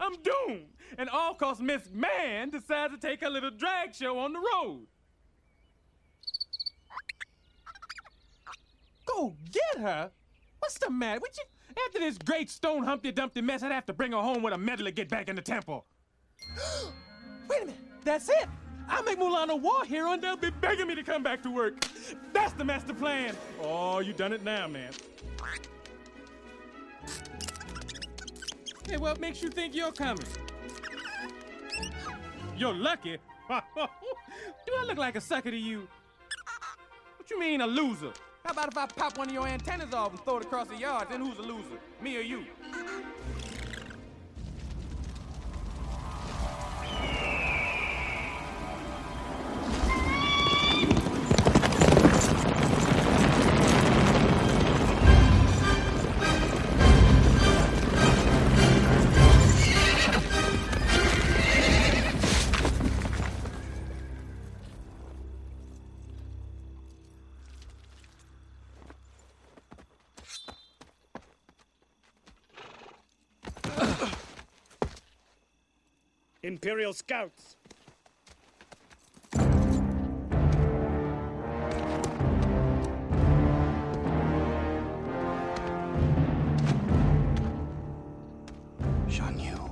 I'm 0.00 0.14
doomed. 0.22 0.66
And 0.98 1.08
all 1.08 1.34
cause 1.34 1.60
Miss 1.60 1.90
Man 1.92 2.50
decides 2.50 2.94
to 2.94 3.00
take 3.00 3.22
a 3.22 3.28
little 3.28 3.50
drag 3.50 3.94
show 3.94 4.18
on 4.18 4.32
the 4.32 4.40
road. 4.40 4.86
Go 9.06 9.36
get 9.50 9.82
her? 9.82 10.10
What's 10.58 10.78
the 10.78 10.90
matter 10.90 11.20
with 11.20 11.38
you? 11.38 11.44
After 11.84 11.98
this 11.98 12.18
great 12.18 12.50
stone 12.50 12.84
Humpty 12.84 13.12
Dumpty 13.12 13.40
mess, 13.40 13.62
I'd 13.62 13.72
have 13.72 13.86
to 13.86 13.92
bring 13.92 14.12
her 14.12 14.18
home 14.18 14.42
with 14.42 14.54
a 14.54 14.58
medal 14.58 14.86
to 14.86 14.92
get 14.92 15.08
back 15.08 15.28
in 15.28 15.36
the 15.36 15.42
temple. 15.42 15.86
Wait 17.48 17.62
a 17.62 17.66
minute. 17.66 17.80
That's 18.04 18.28
it. 18.28 18.46
I'll 18.88 19.02
make 19.02 19.18
Mulan 19.18 19.48
a 19.48 19.56
war 19.56 19.84
hero 19.84 20.12
and 20.12 20.22
they'll 20.22 20.36
be 20.36 20.50
begging 20.50 20.86
me 20.86 20.94
to 20.94 21.02
come 21.02 21.22
back 21.22 21.42
to 21.42 21.50
work. 21.50 21.84
That's 22.32 22.52
the 22.52 22.64
master 22.64 22.94
plan. 22.94 23.36
Oh, 23.60 23.98
you 23.98 24.12
done 24.12 24.32
it 24.32 24.44
now, 24.44 24.68
man. 24.68 24.92
Hey, 28.88 28.96
what 28.96 29.20
makes 29.20 29.42
you 29.42 29.48
think 29.48 29.74
you're 29.74 29.90
coming? 29.90 30.24
You're 32.56 32.74
lucky. 32.74 33.18
Do 33.48 34.72
I 34.78 34.84
look 34.86 34.98
like 34.98 35.16
a 35.16 35.20
sucker 35.20 35.50
to 35.50 35.56
you? 35.56 35.88
What 37.16 37.30
you 37.30 37.40
mean, 37.40 37.60
a 37.60 37.66
loser? 37.66 38.12
How 38.46 38.52
about 38.52 38.68
if 38.68 38.78
I 38.78 38.86
pop 38.86 39.18
one 39.18 39.26
of 39.26 39.34
your 39.34 39.48
antennas 39.48 39.92
off 39.92 40.12
and 40.12 40.20
throw 40.20 40.36
it 40.36 40.44
across 40.44 40.68
the 40.68 40.76
yard? 40.76 41.08
Then 41.10 41.20
who's 41.20 41.36
the 41.36 41.42
loser? 41.42 41.80
Me 42.00 42.16
or 42.16 42.20
you? 42.20 42.44
Imperial 76.56 76.94
scouts. 76.94 77.56
Shan 89.06 89.38
Yu. 89.38 89.70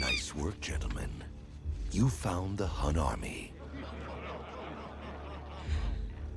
Nice 0.00 0.34
work, 0.34 0.60
gentlemen. 0.60 1.08
You 1.92 2.08
found 2.08 2.58
the 2.58 2.66
Hun 2.66 2.98
army. 2.98 3.52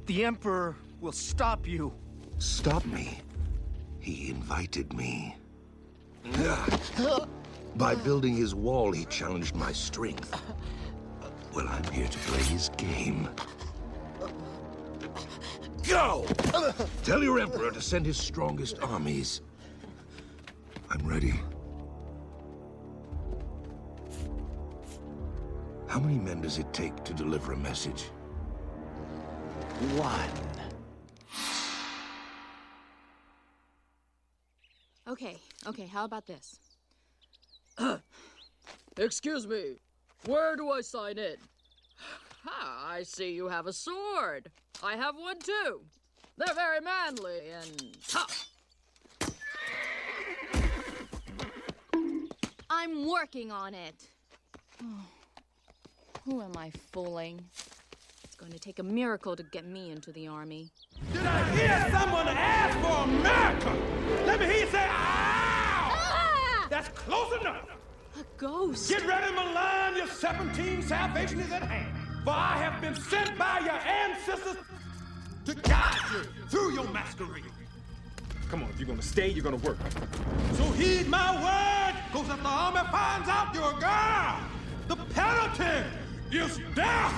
The 0.06 0.25
Emperor 0.25 0.75
will 1.01 1.12
stop 1.12 1.67
you. 1.67 1.91
Stop 2.38 2.86
me. 2.86 3.21
He 4.08 4.30
invited 4.30 4.93
me. 4.93 5.36
By 7.76 7.93
building 7.93 8.38
his 8.38 8.56
wall, 8.56 8.93
he 8.93 9.04
challenged 9.04 9.54
my 9.54 9.74
strength. 9.74 10.34
Well, 11.54 11.67
I'm 11.67 11.84
here 11.91 12.08
to 12.08 12.17
play 12.20 12.41
his 12.43 12.70
game. 12.78 13.28
Go! 15.86 16.26
Tell 17.04 17.22
your 17.22 17.38
Emperor 17.38 17.70
to 17.70 17.82
send 17.82 18.06
his 18.06 18.15
strongest 18.15 18.80
armies. 18.82 19.41
I'm 20.89 21.06
ready. 21.06 21.34
How 25.89 26.00
many 26.00 26.17
men 26.17 26.39
does 26.39 26.60
it 26.60 26.72
take 26.72 27.04
to 27.04 27.13
deliver 27.13 27.52
a 27.52 27.58
message? 27.58 28.04
One. 29.98 30.46
Okay, 35.08 35.38
okay, 35.65 35.86
how 35.86 36.04
about 36.04 36.28
this? 36.28 36.60
Excuse 38.98 39.48
me. 39.48 39.78
Where 40.26 40.58
do 40.58 40.70
I 40.70 40.82
sign 40.82 41.17
in? 41.17 41.38
Ha, 42.43 42.89
I 42.89 43.04
see 43.04 43.32
you 43.32 43.48
have 43.48 43.67
a 43.67 43.74
sword. 43.74 44.52
I 44.84 44.98
have 44.98 45.15
one 45.15 45.39
too. 45.39 45.82
They're 46.38 46.54
very 46.54 46.82
manly 46.82 47.39
and 47.52 47.98
tough. 48.06 48.50
I'm 52.70 53.10
working 53.10 53.50
on 53.50 53.74
it. 53.74 54.10
Oh, 54.84 55.06
who 56.26 56.41
am 56.41 56.58
I 56.58 56.70
fooling? 56.91 57.39
It's 58.26 58.36
going 58.36 58.52
to 58.52 58.60
take 58.60 58.80
a 58.80 58.84
miracle 58.84 59.38
to 59.38 59.43
get 59.43 59.65
me 59.65 59.89
into 59.89 60.12
the 60.12 60.28
army. 60.28 60.70
Did 61.13 61.26
I 61.26 61.56
hear 61.56 61.88
someone 61.91 62.28
ask 62.28 62.78
for 62.80 63.10
a 63.10 63.22
Let 63.24 63.57
Get 68.73 69.08
ready, 69.08 69.34
Mulan. 69.34 69.95
Your 69.95 70.08
17 70.08 70.82
salvation 70.82 71.39
is 71.39 71.51
at 71.53 71.63
hand. 71.63 71.95
For 72.25 72.32
I 72.32 72.58
have 72.58 72.82
been 72.82 72.95
sent 72.95 73.38
by 73.38 73.60
your 73.60 73.80
ancestors 73.80 74.58
to 75.45 75.56
guide 75.56 75.95
you 76.12 76.23
through 76.49 76.73
your 76.73 76.88
masquerade. 76.89 77.45
Come 78.49 78.63
on, 78.63 78.69
if 78.69 78.80
you're 78.80 78.88
gonna 78.88 79.01
stay, 79.01 79.30
you're 79.30 79.43
gonna 79.43 79.56
work. 79.58 79.77
So 80.53 80.63
heed 80.71 81.08
my 81.08 81.32
word, 81.36 81.95
cause 82.12 82.30
if 82.30 82.43
the 82.43 82.49
army 82.49 82.82
finds 82.91 83.30
out 83.30 83.56
you're 83.56 83.71
a 83.71 83.80
girl, 83.80 84.39
the 84.89 84.97
penalty 85.13 85.88
is 86.32 86.60
death. 86.75 87.13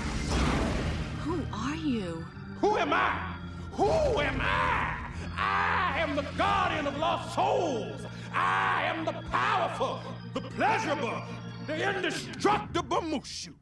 Who 1.23 1.41
are 1.51 1.75
you? 1.75 2.23
Who 2.61 2.77
am 2.77 2.93
I? 2.93 3.35
Who 3.71 4.19
am 4.19 4.39
I? 4.39 4.97
I 5.35 5.95
am 5.97 6.15
the 6.15 6.25
guardian 6.37 6.85
of 6.85 6.97
lost 6.97 7.33
souls. 7.33 8.01
I 8.33 8.83
am 8.83 9.05
the 9.05 9.13
powerful, 9.31 9.99
the 10.33 10.41
pleasurable, 10.41 11.23
the 11.69 11.95
indestructible 11.95 13.01
Mushu. 13.01 13.53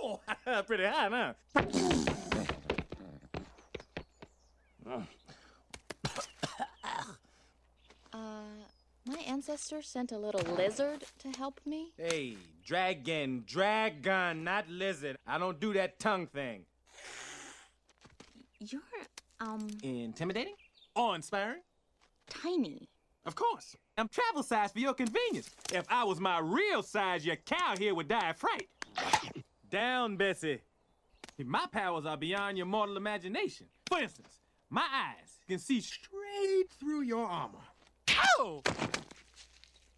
Oh, 0.00 0.20
pretty 0.66 0.84
high, 0.84 1.34
huh? 1.56 1.62
Uh, 8.14 8.42
my 9.06 9.16
ancestor 9.26 9.80
sent 9.80 10.12
a 10.12 10.18
little 10.18 10.42
lizard 10.54 11.02
to 11.18 11.30
help 11.30 11.58
me. 11.64 11.92
Hey, 11.96 12.36
dragon, 12.62 13.42
dragon, 13.46 14.44
not 14.44 14.68
lizard. 14.68 15.16
I 15.26 15.38
don't 15.38 15.58
do 15.58 15.72
that 15.72 15.98
tongue 15.98 16.26
thing. 16.26 16.66
You're, 18.60 18.82
um, 19.40 19.66
Intimidating? 19.82 20.56
Awe-inspiring? 20.94 21.62
tiny. 22.28 22.90
Of 23.24 23.34
course. 23.34 23.76
I'm 23.98 24.08
travel 24.08 24.42
size 24.42 24.72
for 24.72 24.78
your 24.78 24.94
convenience. 24.94 25.50
If 25.72 25.84
I 25.88 26.04
was 26.04 26.18
my 26.18 26.38
real 26.38 26.82
size, 26.82 27.26
your 27.26 27.36
cow 27.36 27.74
here 27.76 27.94
would 27.94 28.08
die 28.08 28.30
of 28.30 28.36
fright. 28.36 28.68
Down, 29.70 30.16
Bessie. 30.16 30.60
My 31.44 31.66
powers 31.70 32.06
are 32.06 32.16
beyond 32.16 32.56
your 32.56 32.66
mortal 32.66 32.96
imagination. 32.96 33.66
For 33.88 34.00
instance, 34.00 34.40
my 34.70 34.82
eyes 34.92 35.38
can 35.48 35.58
see 35.58 35.80
straight 35.80 36.70
through 36.78 37.02
your 37.02 37.26
armor. 37.26 37.58
Oh! 38.38 38.62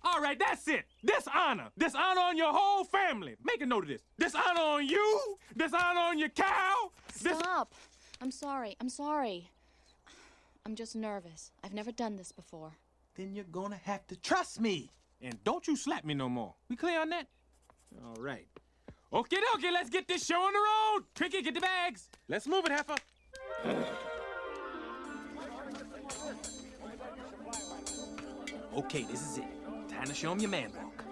All 0.02 0.20
right, 0.20 0.38
that's 0.38 0.66
it. 0.68 0.85
Dishonor. 1.04 1.68
Dishonor 1.78 2.20
on 2.20 2.37
your 2.37 2.52
whole 2.52 2.85
family. 2.85 3.37
Make 3.44 3.62
a 3.62 3.66
note 3.66 3.85
of 3.85 3.88
this. 3.88 4.02
Dishonor 4.18 4.61
on 4.61 4.87
you. 4.87 5.37
Dishonor 5.57 6.00
on 6.00 6.18
your 6.18 6.28
cow. 6.30 6.90
Dis- 7.22 7.38
Stop. 7.38 7.74
I'm 8.20 8.30
sorry. 8.30 8.76
I'm 8.80 8.88
sorry. 8.90 9.48
I'm 10.66 10.74
just 10.74 10.94
nervous. 10.94 11.50
I've 11.62 11.74
never 11.74 11.92
done 11.92 12.16
this 12.16 12.33
before. 12.33 12.72
Then 13.14 13.35
you're 13.35 13.44
gonna 13.44 13.81
have 13.85 14.07
to 14.09 14.16
trust 14.16 14.61
me. 14.61 14.90
And 15.20 15.42
don't 15.44 15.66
you 15.66 15.77
slap 15.77 16.05
me 16.05 16.14
no 16.14 16.29
more. 16.29 16.55
We 16.68 16.77
clear 16.77 17.00
on 17.00 17.11
that? 17.11 17.29
All 18.05 18.16
right. 18.20 18.46
Okay, 19.12 19.37
okay, 19.55 19.70
let's 19.70 19.90
get 19.90 20.09
this 20.09 20.27
show 20.27 20.40
on 20.40 20.53
the 20.53 20.59
road. 20.59 21.05
Tricky, 21.14 21.40
get 21.40 21.55
the 21.55 21.61
bags. 21.61 22.09
Let's 22.29 22.46
move 22.48 22.64
it, 22.66 22.72
Heifer. 22.72 22.96
Okay, 28.77 29.03
this 29.05 29.22
is 29.22 29.38
it. 29.38 29.44
Time 29.88 30.07
to 30.07 30.14
show 30.14 30.33
him 30.33 30.40
your 30.40 30.50
man 30.50 30.72
walk. 30.74 31.05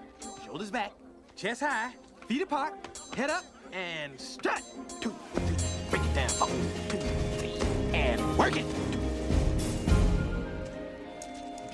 Shoulders 0.45 0.71
back, 0.71 0.93
chest 1.37 1.61
high, 1.61 1.93
feet 2.27 2.43
apart, 2.43 2.75
head 3.17 3.31
up, 3.31 3.45
and 3.73 4.21
strut. 4.21 4.63
Two, 5.01 5.15
three, 5.35 5.57
break 5.91 6.03
it 6.03 6.15
down. 6.15 6.29
Four, 6.29 6.49
two, 6.89 6.99
three, 7.39 7.55
and 7.95 8.37
work 8.37 8.57
it. 8.57 8.92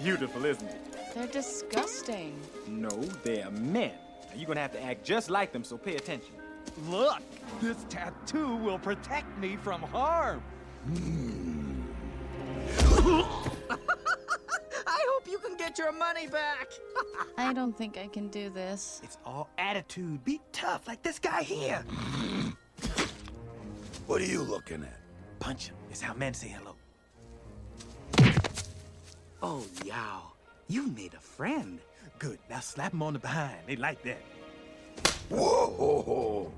Beautiful, 0.03 0.45
isn't 0.45 0.67
it? 0.69 1.15
They're 1.15 1.27
disgusting. 1.27 2.39
No, 2.67 2.91
they're 3.25 3.51
men. 3.51 3.93
Now, 4.29 4.37
you're 4.37 4.47
gonna 4.47 4.61
have 4.61 4.73
to 4.73 4.83
act 4.83 5.05
just 5.05 5.31
like 5.31 5.53
them, 5.53 5.65
so 5.65 5.77
pay 5.77 5.97
attention. 5.97 6.35
Look, 6.89 7.21
this 7.61 7.77
tattoo 7.89 8.57
will 8.57 8.79
protect 8.79 9.37
me 9.39 9.57
from 9.57 9.83
harm. 9.83 10.43
I 14.87 15.05
hope 15.11 15.29
you 15.29 15.39
can 15.39 15.57
get 15.57 15.79
your 15.79 15.93
money 15.93 16.29
back. 16.29 16.69
I 17.39 17.53
don't 17.53 17.77
think 17.77 17.99
I 17.99 18.07
can 18.07 18.29
do 18.29 18.51
this. 18.51 19.01
It's 19.03 19.19
all 19.25 19.49
attitude. 19.59 20.23
Be 20.25 20.41
tough, 20.53 20.87
like 20.87 21.03
this 21.03 21.19
guy 21.19 21.43
here. 21.43 21.83
What 24.07 24.21
are 24.23 24.27
you 24.27 24.43
looking 24.43 24.83
at? 24.85 25.01
Punch 25.41 25.69
him. 25.69 25.77
It's 25.91 26.01
how 26.01 26.15
men 26.15 26.35
say 26.35 26.49
hello. 26.49 26.78
Oh, 29.43 29.65
Yao, 29.85 30.33
you 30.67 30.89
made 30.89 31.15
a 31.15 31.21
friend. 31.21 31.79
Good. 32.19 32.39
Now 32.51 32.59
slap 32.61 32.93
him 32.93 33.03
on 33.03 33.13
the 33.13 33.21
behind. 33.21 33.59
They 33.67 33.77
like 33.77 34.03
that. 34.03 34.21
Whoa! 35.31 36.53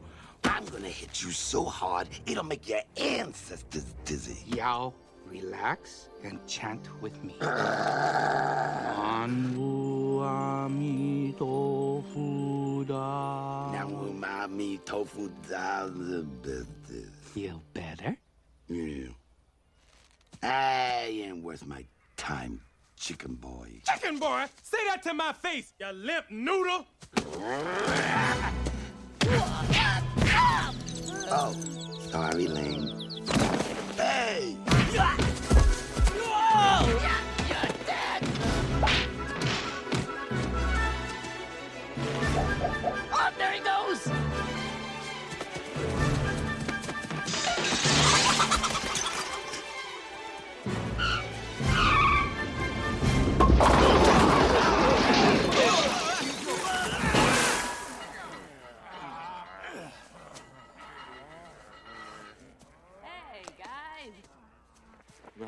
I'm 0.45 0.65
gonna 0.67 0.89
hit 0.89 1.23
you 1.23 1.31
so 1.31 1.65
hard, 1.65 2.09
it'll 2.27 2.45
make 2.45 2.67
your 2.69 2.81
ancestors 2.97 3.95
dizzy. 4.07 4.43
Yao, 4.57 4.95
relax 5.27 6.09
and 6.25 6.39
chant 6.47 6.89
with 7.03 7.23
me. 7.23 7.35
Anwu 9.21 10.23
ami 10.23 11.35
tofu 11.39 12.85
da. 12.87 13.73
Now 13.73 13.89
umami 13.89 14.83
tofu 14.87 15.31
da. 15.49 15.89
Feel 17.35 17.63
better? 17.75 18.17
Yeah. 18.69 19.09
I 20.43 21.23
ain't 21.27 21.43
worth 21.43 21.67
my 21.67 21.85
time, 22.17 22.61
chicken 23.01 23.35
boy. 23.35 23.81
Chicken 23.91 24.19
boy, 24.19 24.45
say 24.63 24.79
that 24.87 25.03
to 25.03 25.15
my 25.15 25.33
face, 25.33 25.73
you 25.81 25.91
limp 25.93 26.27
noodle. 26.31 26.87
Oh, 31.33 31.57
sorry, 32.11 32.47
Ling. 32.47 33.25
Hey! 33.97 34.57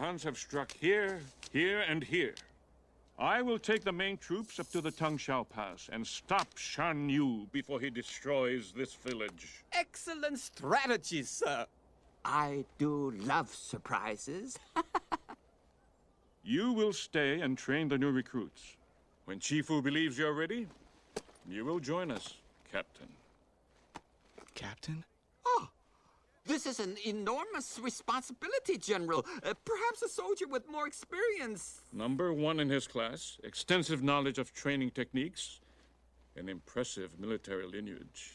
Huns 0.02 0.24
have 0.24 0.36
struck 0.36 0.72
here, 0.72 1.20
here, 1.52 1.82
and 1.82 2.02
here. 2.02 2.34
I 3.20 3.40
will 3.40 3.60
take 3.60 3.84
the 3.84 3.92
main 3.92 4.16
troops 4.16 4.58
up 4.58 4.68
to 4.72 4.80
the 4.80 4.90
Tungshao 4.90 5.48
Pass 5.48 5.88
and 5.92 6.04
stop 6.04 6.48
Shan 6.56 7.08
Yu 7.08 7.46
before 7.52 7.78
he 7.78 7.88
destroys 7.88 8.72
this 8.76 8.94
village. 8.94 9.62
Excellent 9.72 10.40
strategy, 10.40 11.22
sir. 11.22 11.66
I 12.24 12.64
do 12.78 13.12
love 13.12 13.54
surprises. 13.54 14.58
You 16.44 16.72
will 16.72 16.92
stay 16.92 17.40
and 17.40 17.56
train 17.56 17.86
the 17.86 17.96
new 17.96 18.10
recruits. 18.10 18.76
When 19.26 19.38
Chi 19.38 19.60
Fu 19.60 19.80
believes 19.80 20.18
you're 20.18 20.32
ready, 20.32 20.66
you 21.48 21.64
will 21.64 21.78
join 21.78 22.10
us, 22.10 22.34
Captain. 22.72 23.06
Captain? 24.56 25.04
Oh, 25.46 25.68
this 26.46 26.66
is 26.66 26.81
an 26.81 26.96
enormous 27.07 27.78
responsibility, 27.83 28.78
General. 28.78 29.24
Uh, 29.42 29.55
perhaps 29.64 30.02
a 30.02 30.09
soldier 30.09 30.46
with 30.48 30.68
more 30.70 30.87
experience. 30.87 31.81
Number 31.92 32.33
one 32.33 32.61
in 32.61 32.68
his 32.68 32.87
class, 32.87 33.38
extensive 33.44 34.02
knowledge 34.02 34.38
of 34.38 34.52
training 34.52 34.90
techniques, 34.90 35.61
an 36.37 36.48
impressive 36.48 37.18
military 37.18 37.66
lineage. 37.66 38.35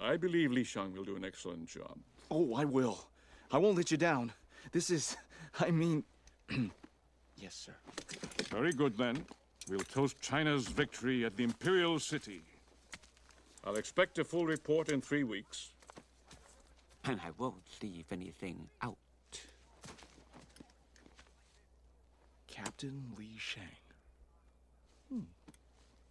I 0.00 0.16
believe 0.16 0.50
Li 0.50 0.64
Shang 0.64 0.92
will 0.94 1.04
do 1.04 1.16
an 1.16 1.24
excellent 1.24 1.68
job. 1.68 1.96
Oh, 2.30 2.54
I 2.54 2.64
will. 2.64 3.06
I 3.50 3.58
won't 3.58 3.76
let 3.76 3.90
you 3.90 3.96
down. 3.96 4.32
This 4.72 4.90
is, 4.90 5.16
I 5.60 5.70
mean, 5.70 6.04
yes, 7.36 7.54
sir. 7.54 7.74
Very 8.50 8.72
good, 8.72 8.96
then. 8.96 9.24
We'll 9.68 9.80
toast 9.80 10.20
China's 10.20 10.68
victory 10.68 11.24
at 11.24 11.36
the 11.36 11.44
Imperial 11.44 11.98
City. 11.98 12.42
I'll 13.64 13.76
expect 13.76 14.18
a 14.18 14.24
full 14.24 14.44
report 14.44 14.90
in 14.90 15.00
three 15.00 15.24
weeks. 15.24 15.73
And 17.06 17.20
I 17.20 17.30
won't 17.36 17.62
leave 17.82 18.06
anything 18.10 18.68
out. 18.80 18.96
Captain 22.48 23.12
Li 23.18 23.32
Shang. 23.36 23.64
Hmm. 25.12 25.20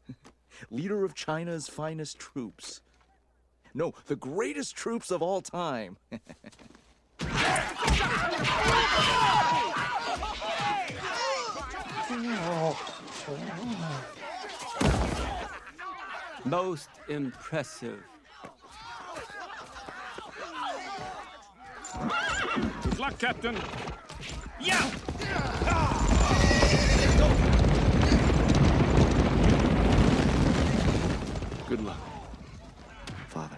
Leader 0.69 1.03
of 1.03 1.15
China's 1.15 1.67
finest 1.67 2.19
troops. 2.19 2.81
No, 3.73 3.93
the 4.05 4.15
greatest 4.15 4.75
troops 4.75 5.09
of 5.09 5.23
all 5.23 5.41
time. 5.41 5.97
Most 16.45 16.89
impressive. 17.07 18.03
Good 21.93 22.99
luck, 22.99 23.19
Captain. 23.19 23.55
Yeah! 24.59 24.89
Good 31.69 31.85
luck, 31.85 31.97
Father. 33.27 33.57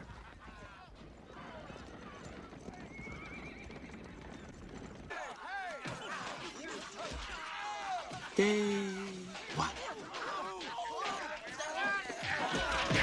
Day 8.36 8.62
one. 9.56 9.70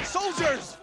Soldiers! 0.03 0.77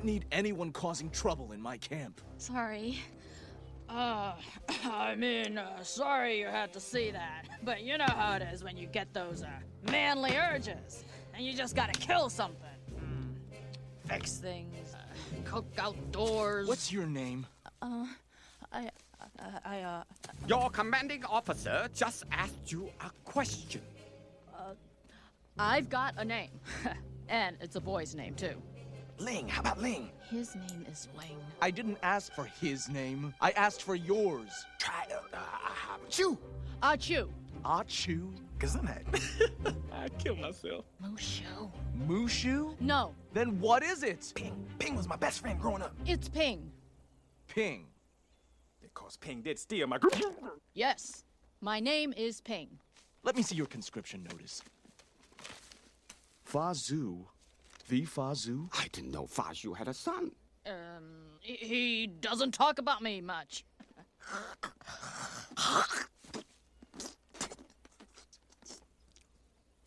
Don't 0.00 0.06
need 0.06 0.24
anyone 0.32 0.72
causing 0.72 1.10
trouble 1.10 1.52
in 1.52 1.60
my 1.60 1.76
camp. 1.76 2.22
Sorry. 2.38 2.98
Uh, 3.88 4.32
I 4.84 5.14
mean, 5.14 5.58
uh, 5.58 5.82
sorry 5.82 6.40
you 6.40 6.46
had 6.46 6.72
to 6.72 6.80
see 6.80 7.10
that, 7.10 7.46
but 7.62 7.82
you 7.82 7.98
know 7.98 8.06
how 8.08 8.36
it 8.36 8.42
is 8.42 8.64
when 8.64 8.76
you 8.78 8.86
get 8.86 9.12
those 9.12 9.42
uh, 9.42 9.48
manly 9.90 10.36
urges, 10.36 11.04
and 11.34 11.44
you 11.44 11.52
just 11.52 11.76
gotta 11.76 11.92
kill 11.92 12.30
something. 12.30 12.78
Mm. 12.94 14.08
Fix 14.08 14.38
things, 14.38 14.94
uh, 14.94 14.98
cook 15.44 15.66
outdoors. 15.76 16.66
What's 16.66 16.90
your 16.90 17.06
name? 17.06 17.46
Uh, 17.82 18.06
I, 18.72 18.88
uh, 19.38 19.44
I, 19.64 19.80
uh, 19.80 20.02
Your 20.46 20.70
commanding 20.70 21.24
officer 21.26 21.88
just 21.94 22.24
asked 22.32 22.72
you 22.72 22.88
a 23.00 23.10
question. 23.24 23.82
uh, 24.56 24.72
I've 25.58 25.90
got 25.90 26.14
a 26.16 26.24
name, 26.24 26.58
and 27.28 27.56
it's 27.60 27.76
a 27.76 27.80
boy's 27.80 28.14
name 28.14 28.34
too. 28.34 28.62
Ling, 29.20 29.48
how 29.48 29.60
about 29.60 29.80
Ling? 29.80 30.10
His 30.30 30.54
name 30.54 30.86
is 30.90 31.08
Ling. 31.16 31.36
I 31.60 31.70
didn't 31.70 31.98
ask 32.02 32.32
for 32.32 32.44
his 32.60 32.88
name. 32.88 33.34
I 33.40 33.50
asked 33.52 33.82
for 33.82 33.94
yours. 33.94 34.48
Try 34.78 35.06
uh, 35.34 35.38
Chu. 36.08 36.38
Ah 36.82 36.96
Chu. 36.96 37.28
Ah 37.64 37.82
Chu. 37.86 38.32
Gesundheit. 38.58 39.04
I 39.92 40.08
killed 40.18 40.38
myself. 40.40 40.84
Mushu. 41.02 41.70
Mushu? 42.06 42.74
No, 42.80 43.14
Then 43.32 43.60
what 43.60 43.82
is 43.82 44.02
it? 44.02 44.32
Ping. 44.34 44.54
Ping 44.78 44.96
was 44.96 45.06
my 45.08 45.16
best 45.16 45.40
friend 45.40 45.60
growing 45.60 45.82
up. 45.82 45.94
it's 46.06 46.28
Ping. 46.28 46.70
Ping. 47.48 47.86
Because 48.82 49.16
Ping 49.18 49.42
did 49.42 49.58
steal 49.58 49.86
my 49.86 49.98
group. 49.98 50.14
Yes, 50.74 51.24
my 51.60 51.80
name 51.80 52.12
is 52.16 52.40
Ping. 52.40 52.68
Let 53.22 53.36
me 53.36 53.42
see 53.42 53.54
your 53.56 53.66
conscription 53.66 54.26
notice. 54.30 54.62
Fa 56.44 56.72
Zhou. 56.74 57.24
The 57.90 58.04
Fa 58.04 58.30
Zhou? 58.34 58.68
I 58.72 58.86
didn't 58.92 59.10
know 59.10 59.26
Fa 59.26 59.42
Zhou 59.52 59.76
had 59.76 59.88
a 59.88 59.94
son. 59.94 60.30
Um, 60.64 61.02
he, 61.40 61.54
he 61.54 62.06
doesn't 62.06 62.54
talk 62.54 62.78
about 62.78 63.02
me 63.02 63.20
much. 63.20 63.64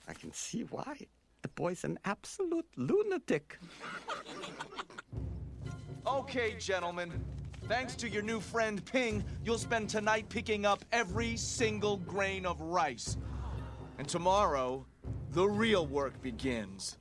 I 0.06 0.14
can 0.20 0.34
see 0.34 0.64
why. 0.64 0.98
The 1.44 1.48
boy's 1.48 1.86
an 1.86 1.98
absolute 2.04 2.68
lunatic. 2.76 3.58
Okay, 6.06 6.56
gentlemen. 6.60 7.24
Thanks 7.70 7.96
to 7.96 8.10
your 8.10 8.22
new 8.22 8.42
friend 8.42 8.84
Ping, 8.84 9.24
you'll 9.46 9.58
spend 9.58 9.90
tonight 9.90 10.28
picking 10.28 10.66
up 10.66 10.84
every 10.92 11.38
single 11.38 11.96
grain 11.96 12.46
of 12.46 12.60
rice. 12.60 13.16
And 13.98 14.10
tomorrow, 14.10 14.86
the 15.32 15.48
real 15.48 15.88
work 15.88 16.22
begins. 16.22 16.98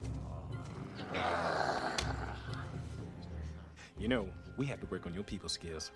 You 3.99 4.09
know, 4.09 4.27
we 4.57 4.67
have 4.67 4.81
to 4.81 4.87
work 4.87 5.07
on 5.07 5.15
your 5.15 5.23
people 5.23 5.49
skills. 5.49 5.93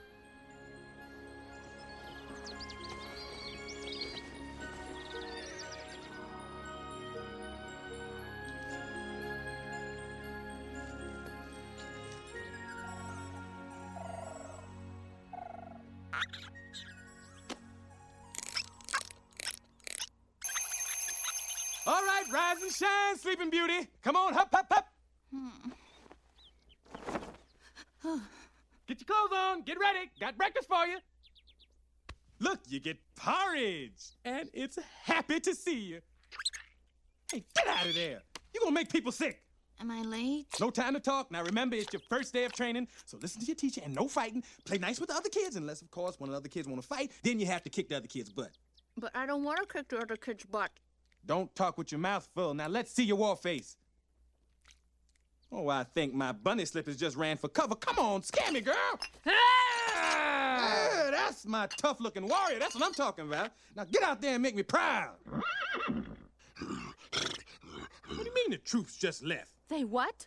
All 21.88 22.04
right, 22.04 22.24
rise 22.32 22.62
and 22.62 22.72
shine, 22.72 23.16
Sleeping 23.16 23.50
Beauty. 23.50 23.88
Come 24.02 24.16
on, 24.16 24.34
hop, 24.34 24.52
hop, 24.52 24.66
hop. 24.70 24.95
Hmm. 25.34 25.48
Get 28.86 29.00
your 29.00 29.06
clothes 29.06 29.32
on. 29.36 29.62
Get 29.62 29.78
ready. 29.80 30.10
Got 30.20 30.36
breakfast 30.36 30.68
for 30.68 30.86
you. 30.86 30.98
Look, 32.38 32.60
you 32.68 32.80
get 32.80 32.98
porridge, 33.16 34.12
and 34.24 34.48
it's 34.52 34.78
happy 35.02 35.40
to 35.40 35.54
see 35.54 35.78
you. 35.78 36.00
Hey, 37.32 37.44
get 37.54 37.66
out 37.66 37.86
of 37.86 37.94
there. 37.94 38.22
You're 38.52 38.62
gonna 38.62 38.74
make 38.74 38.90
people 38.90 39.10
sick. 39.10 39.42
Am 39.80 39.90
I 39.90 40.02
late? 40.02 40.46
No 40.60 40.70
time 40.70 40.94
to 40.94 41.00
talk. 41.00 41.30
Now 41.30 41.42
remember, 41.42 41.76
it's 41.76 41.92
your 41.92 42.00
first 42.08 42.32
day 42.32 42.44
of 42.44 42.52
training, 42.52 42.88
so 43.04 43.18
listen 43.20 43.40
to 43.40 43.46
your 43.46 43.56
teacher 43.56 43.80
and 43.84 43.94
no 43.94 44.06
fighting. 44.08 44.42
Play 44.64 44.78
nice 44.78 45.00
with 45.00 45.08
the 45.08 45.14
other 45.14 45.28
kids, 45.28 45.56
unless, 45.56 45.82
of 45.82 45.90
course, 45.90 46.18
one 46.20 46.28
of 46.28 46.32
the 46.32 46.38
other 46.38 46.48
kids 46.48 46.68
want 46.68 46.80
to 46.80 46.86
fight. 46.86 47.10
Then 47.22 47.40
you 47.40 47.46
have 47.46 47.62
to 47.64 47.70
kick 47.70 47.88
the 47.88 47.96
other 47.96 48.06
kid's 48.06 48.30
butt. 48.30 48.50
But 48.96 49.14
I 49.14 49.26
don't 49.26 49.44
want 49.44 49.58
to 49.60 49.66
kick 49.66 49.88
the 49.88 49.98
other 49.98 50.16
kid's 50.16 50.44
butt. 50.44 50.70
Don't 51.26 51.54
talk 51.54 51.76
with 51.76 51.90
your 51.90 51.98
mouth 51.98 52.28
full. 52.34 52.54
Now 52.54 52.68
let's 52.68 52.92
see 52.92 53.04
your 53.04 53.16
war 53.16 53.36
face. 53.36 53.76
Oh, 55.58 55.70
I 55.70 55.84
think 55.84 56.12
my 56.12 56.32
bunny 56.32 56.66
slippers 56.66 56.98
just 56.98 57.16
ran 57.16 57.38
for 57.38 57.48
cover. 57.48 57.74
Come 57.76 57.98
on, 57.98 58.22
scare 58.22 58.52
me, 58.52 58.60
girl. 58.60 58.74
Ah! 59.26 59.32
Yeah, 60.94 61.10
that's 61.10 61.46
my 61.46 61.66
tough 61.78 61.98
looking 61.98 62.28
warrior. 62.28 62.58
That's 62.58 62.74
what 62.74 62.84
I'm 62.84 62.92
talking 62.92 63.26
about. 63.26 63.52
Now 63.74 63.84
get 63.84 64.02
out 64.02 64.20
there 64.20 64.34
and 64.34 64.42
make 64.42 64.54
me 64.54 64.62
proud. 64.62 65.14
What 65.24 65.94
do 68.06 68.24
you 68.24 68.34
mean 68.34 68.50
the 68.50 68.58
troops 68.58 68.98
just 68.98 69.24
left? 69.24 69.50
They 69.68 69.84
what? 69.84 70.26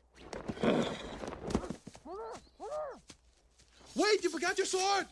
Wait, 3.96 4.24
you 4.24 4.32
forgot 4.32 4.58
your 4.58 4.66
sword! 4.66 5.06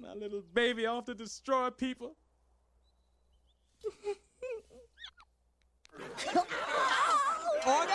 My 0.00 0.14
little 0.14 0.44
baby 0.54 0.86
off 0.86 1.06
to 1.06 1.14
destroy 1.14 1.70
people. 1.70 2.14
Order? 7.66 7.92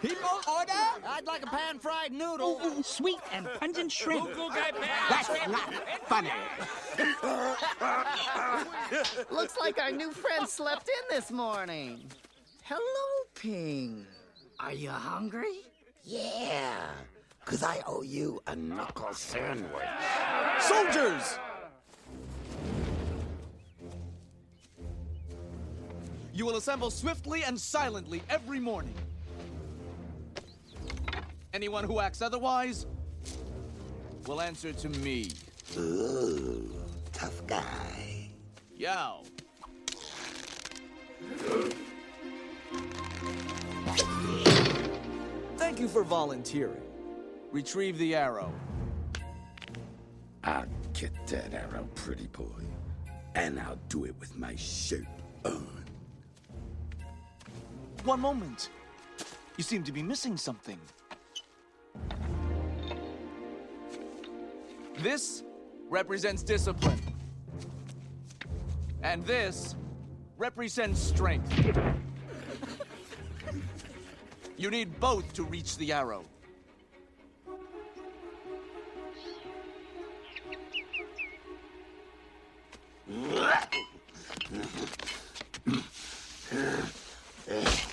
People, 0.00 0.40
order? 0.48 0.72
I'd 1.06 1.26
like 1.26 1.42
a 1.42 1.46
pan-fried 1.46 2.12
noodle. 2.12 2.82
sweet 2.82 3.18
and 3.32 3.46
pungent 3.58 3.92
shrimp. 3.92 4.30
That's 5.10 5.28
not 5.48 5.74
funny. 6.06 6.30
Looks 9.30 9.58
like 9.58 9.78
our 9.78 9.90
new 9.90 10.10
friend 10.12 10.48
slept 10.48 10.88
in 10.88 11.16
this 11.16 11.30
morning. 11.30 12.04
Hello, 12.62 13.26
Ping. 13.34 14.06
Are 14.58 14.72
you 14.72 14.90
hungry? 14.90 15.60
Yeah, 16.02 16.86
because 17.44 17.62
I 17.62 17.82
owe 17.86 18.02
you 18.02 18.40
a 18.46 18.56
knuckle 18.56 19.12
sandwich. 19.12 19.84
Soldiers! 20.60 21.38
You 26.40 26.46
will 26.46 26.56
assemble 26.56 26.90
swiftly 26.90 27.44
and 27.44 27.60
silently 27.60 28.22
every 28.30 28.58
morning. 28.60 28.94
Anyone 31.52 31.84
who 31.84 32.00
acts 32.00 32.22
otherwise 32.22 32.86
will 34.26 34.40
answer 34.40 34.72
to 34.72 34.88
me. 34.88 35.32
Ooh, 35.76 36.72
tough 37.12 37.46
guy. 37.46 38.30
Yo. 38.74 39.22
Thank 45.58 45.78
you 45.78 45.88
for 45.88 46.02
volunteering. 46.02 46.80
Retrieve 47.52 47.98
the 47.98 48.14
arrow. 48.14 48.50
I'll 50.44 50.64
get 50.94 51.12
that 51.26 51.52
arrow, 51.52 51.86
pretty 51.94 52.28
boy. 52.28 52.64
And 53.34 53.60
I'll 53.60 53.78
do 53.90 54.06
it 54.06 54.14
with 54.18 54.38
my 54.38 54.56
shirt 54.56 55.04
on. 55.44 55.79
One 58.04 58.20
moment. 58.20 58.70
You 59.58 59.64
seem 59.64 59.84
to 59.84 59.92
be 59.92 60.02
missing 60.02 60.38
something. 60.38 60.78
This 64.98 65.44
represents 65.90 66.42
discipline. 66.42 66.98
And 69.02 69.24
this 69.26 69.76
represents 70.38 70.98
strength. 70.98 71.52
you 74.56 74.70
need 74.70 74.98
both 74.98 75.30
to 75.34 75.44
reach 75.44 75.76
the 75.76 75.92
arrow. 75.92 76.24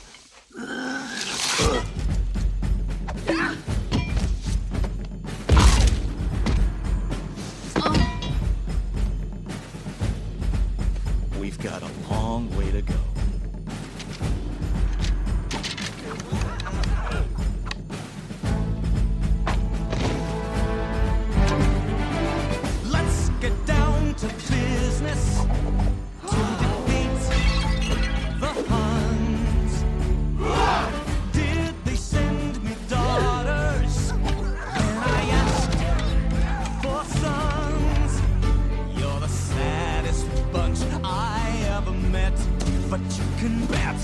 bet 43.65 43.95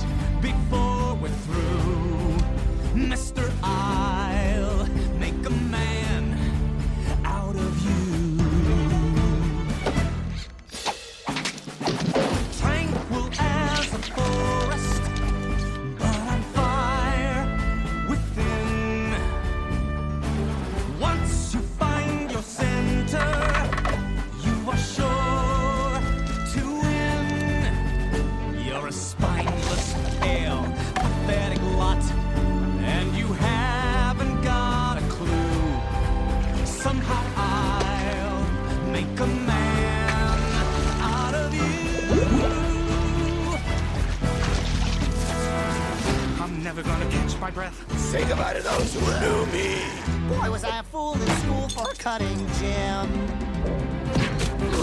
before 0.41 1.15
we're 1.15 1.29
through, 1.29 2.37
Mister, 2.95 3.51
I'll 3.63 4.22
never 46.75 46.89
gonna 46.89 47.11
catch 47.11 47.37
my 47.39 47.51
breath. 47.51 47.99
Say 47.99 48.25
goodbye 48.27 48.53
to 48.53 48.63
those 48.63 48.93
who 48.95 49.01
knew 49.21 49.45
me. 49.51 49.77
Boy, 50.27 50.49
was 50.49 50.63
I 50.63 50.79
a 50.79 50.83
fool 50.83 51.13
in 51.13 51.27
school 51.43 51.69
for 51.69 51.93
cutting 51.99 52.37
gym. 52.59 53.27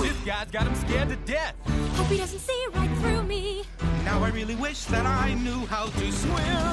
This 0.01 0.17
guy's 0.25 0.51
got 0.53 0.69
him 0.69 0.75
scared 0.77 1.09
to 1.09 1.17
death. 1.17 1.55
Hope 1.95 2.07
he 2.07 2.17
doesn't 2.17 2.39
see 2.39 2.67
right 2.75 2.91
through 2.99 3.25
me. 3.25 3.65
Now 4.05 4.23
I 4.23 4.29
really 4.31 4.55
wish 4.55 4.85
that 4.85 5.05
I 5.05 5.35
knew 5.35 5.67
how 5.67 5.87
to 5.87 6.13
swim. 6.13 6.71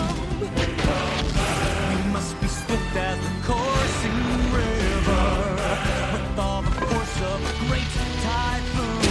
You 1.93 2.03
must 2.13 2.39
be 2.39 2.47
swift 2.47 2.95
as 2.95 3.18
the 3.18 3.32
coursing 3.47 4.20
river, 4.53 5.26
with 6.13 6.39
all 6.39 6.61
the 6.61 6.72
force 6.72 7.22
of 7.22 7.39
a 7.41 7.53
great 7.68 7.89
typhoon, 8.22 9.01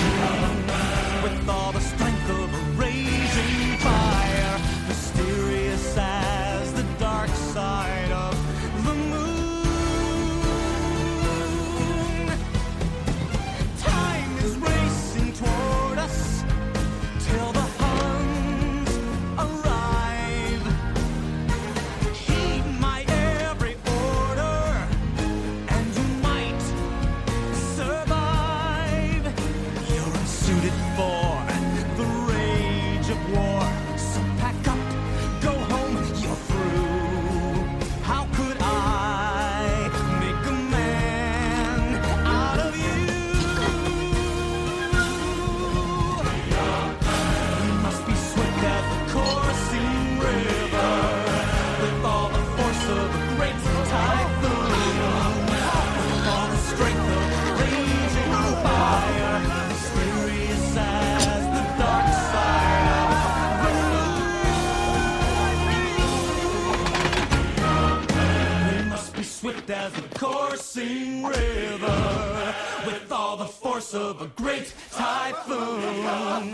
with 1.25 1.49
all 1.49 1.73
the 1.73 1.81
coursing 70.37 71.25
river, 71.25 72.55
with 72.87 73.11
all 73.11 73.37
the 73.37 73.47
force 73.47 73.95
of 73.95 74.21
a 74.21 74.27
great 74.43 74.73
typhoon, 74.93 76.53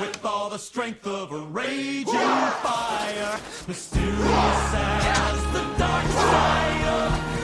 with 0.00 0.18
all 0.24 0.48
the 0.48 0.58
strength 0.58 1.06
of 1.06 1.32
a 1.32 1.38
raging 1.38 2.36
fire, 2.64 3.38
mysterious 3.66 4.74
as 4.74 5.42
the 5.52 5.62
dark 5.78 6.06
side 6.06 7.37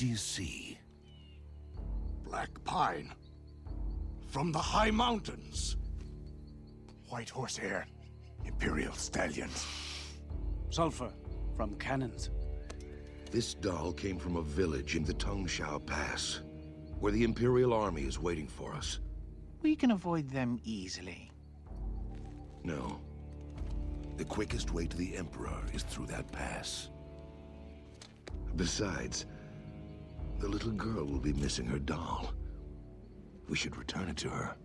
do 0.00 0.06
you 0.06 0.16
see? 0.16 0.78
Black 2.24 2.48
pine. 2.64 3.12
From 4.28 4.50
the 4.50 4.58
high 4.58 4.90
mountains. 4.90 5.76
White 7.10 7.28
horsehair. 7.28 7.86
Imperial 8.46 8.94
stallions. 8.94 9.66
Sulfur 10.70 11.12
from 11.54 11.74
cannons. 11.74 12.30
This 13.30 13.52
doll 13.52 13.92
came 13.92 14.18
from 14.18 14.36
a 14.36 14.42
village 14.42 14.96
in 14.96 15.04
the 15.04 15.12
Tungshao 15.12 15.84
Pass. 15.84 16.40
Where 16.98 17.12
the 17.12 17.22
Imperial 17.22 17.74
Army 17.74 18.04
is 18.04 18.18
waiting 18.18 18.46
for 18.46 18.72
us. 18.72 19.00
We 19.60 19.76
can 19.76 19.90
avoid 19.90 20.30
them 20.30 20.60
easily. 20.64 21.30
No. 22.64 23.02
The 24.16 24.24
quickest 24.24 24.72
way 24.72 24.86
to 24.86 24.96
the 24.96 25.14
Emperor 25.14 25.60
is 25.74 25.82
through 25.82 26.06
that 26.06 26.32
pass. 26.32 26.88
Besides, 28.56 29.26
the 30.40 30.48
little 30.48 30.72
girl 30.72 31.04
will 31.04 31.20
be 31.20 31.34
missing 31.34 31.66
her 31.66 31.78
doll. 31.78 32.32
We 33.48 33.56
should 33.56 33.76
return 33.76 34.08
it 34.08 34.16
to 34.18 34.30
her. 34.30 34.56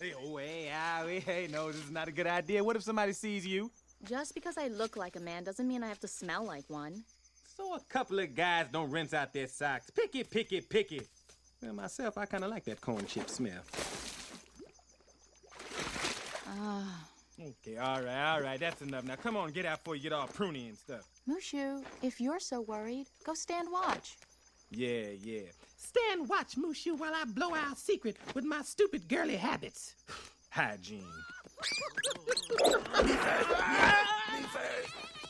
Hey, 0.00 0.14
oh, 0.20 0.36
hey, 0.38 0.72
ah, 0.74 1.04
hey, 1.06 1.20
hey, 1.20 1.48
no, 1.48 1.70
this 1.70 1.84
is 1.84 1.90
not 1.92 2.08
a 2.08 2.12
good 2.12 2.26
idea. 2.26 2.64
What 2.64 2.74
if 2.74 2.82
somebody 2.82 3.12
sees 3.12 3.46
you? 3.46 3.70
Just 4.08 4.34
because 4.34 4.58
I 4.58 4.66
look 4.66 4.96
like 4.96 5.14
a 5.14 5.20
man 5.20 5.44
doesn't 5.44 5.68
mean 5.68 5.84
I 5.84 5.88
have 5.88 6.00
to 6.00 6.08
smell 6.08 6.44
like 6.44 6.68
one. 6.68 7.04
So 7.56 7.74
a 7.74 7.80
couple 7.88 8.18
of 8.18 8.34
guys 8.34 8.66
don't 8.72 8.90
rinse 8.90 9.14
out 9.14 9.32
their 9.32 9.46
socks. 9.46 9.90
Picky, 9.90 10.24
picky, 10.24 10.60
picky. 10.60 11.02
Well, 11.62 11.74
myself, 11.74 12.18
I 12.18 12.26
kind 12.26 12.42
of 12.42 12.50
like 12.50 12.64
that 12.64 12.80
corn 12.80 13.06
chip 13.06 13.30
smell. 13.30 13.62
Ah. 16.48 17.11
Okay, 17.44 17.76
all 17.76 18.00
right, 18.02 18.32
all 18.34 18.40
right, 18.40 18.60
that's 18.60 18.82
enough. 18.82 19.04
Now 19.04 19.16
come 19.16 19.36
on, 19.36 19.50
get 19.50 19.66
out 19.66 19.78
before 19.78 19.96
you 19.96 20.02
get 20.02 20.12
all 20.12 20.28
pruny 20.28 20.68
and 20.68 20.78
stuff. 20.78 21.08
Mushu, 21.28 21.82
if 22.02 22.20
you're 22.20 22.38
so 22.38 22.60
worried, 22.60 23.06
go 23.24 23.34
stand 23.34 23.68
watch. 23.70 24.16
Yeah, 24.70 25.08
yeah. 25.20 25.42
Stand 25.76 26.28
watch, 26.28 26.56
Mushu, 26.56 26.96
while 26.96 27.12
I 27.14 27.24
blow 27.24 27.54
our 27.54 27.74
secret 27.74 28.16
with 28.34 28.44
my 28.44 28.62
stupid 28.62 29.08
girly 29.08 29.36
habits. 29.36 29.94
Hygiene. 30.50 31.04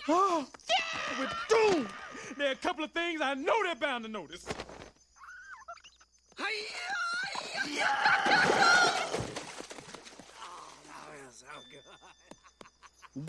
Oh, 0.09 0.45
we're 1.17 1.31
doomed. 1.49 1.89
There 2.37 2.49
are 2.49 2.53
a 2.53 2.57
couple 2.57 2.85
of 2.85 2.91
things 2.91 3.21
I 3.21 3.35
know 3.35 3.55
they're 3.63 3.77
bound 3.77 4.05
to 4.05 4.11
notice. 4.11 4.45
Hey, 13.15 13.21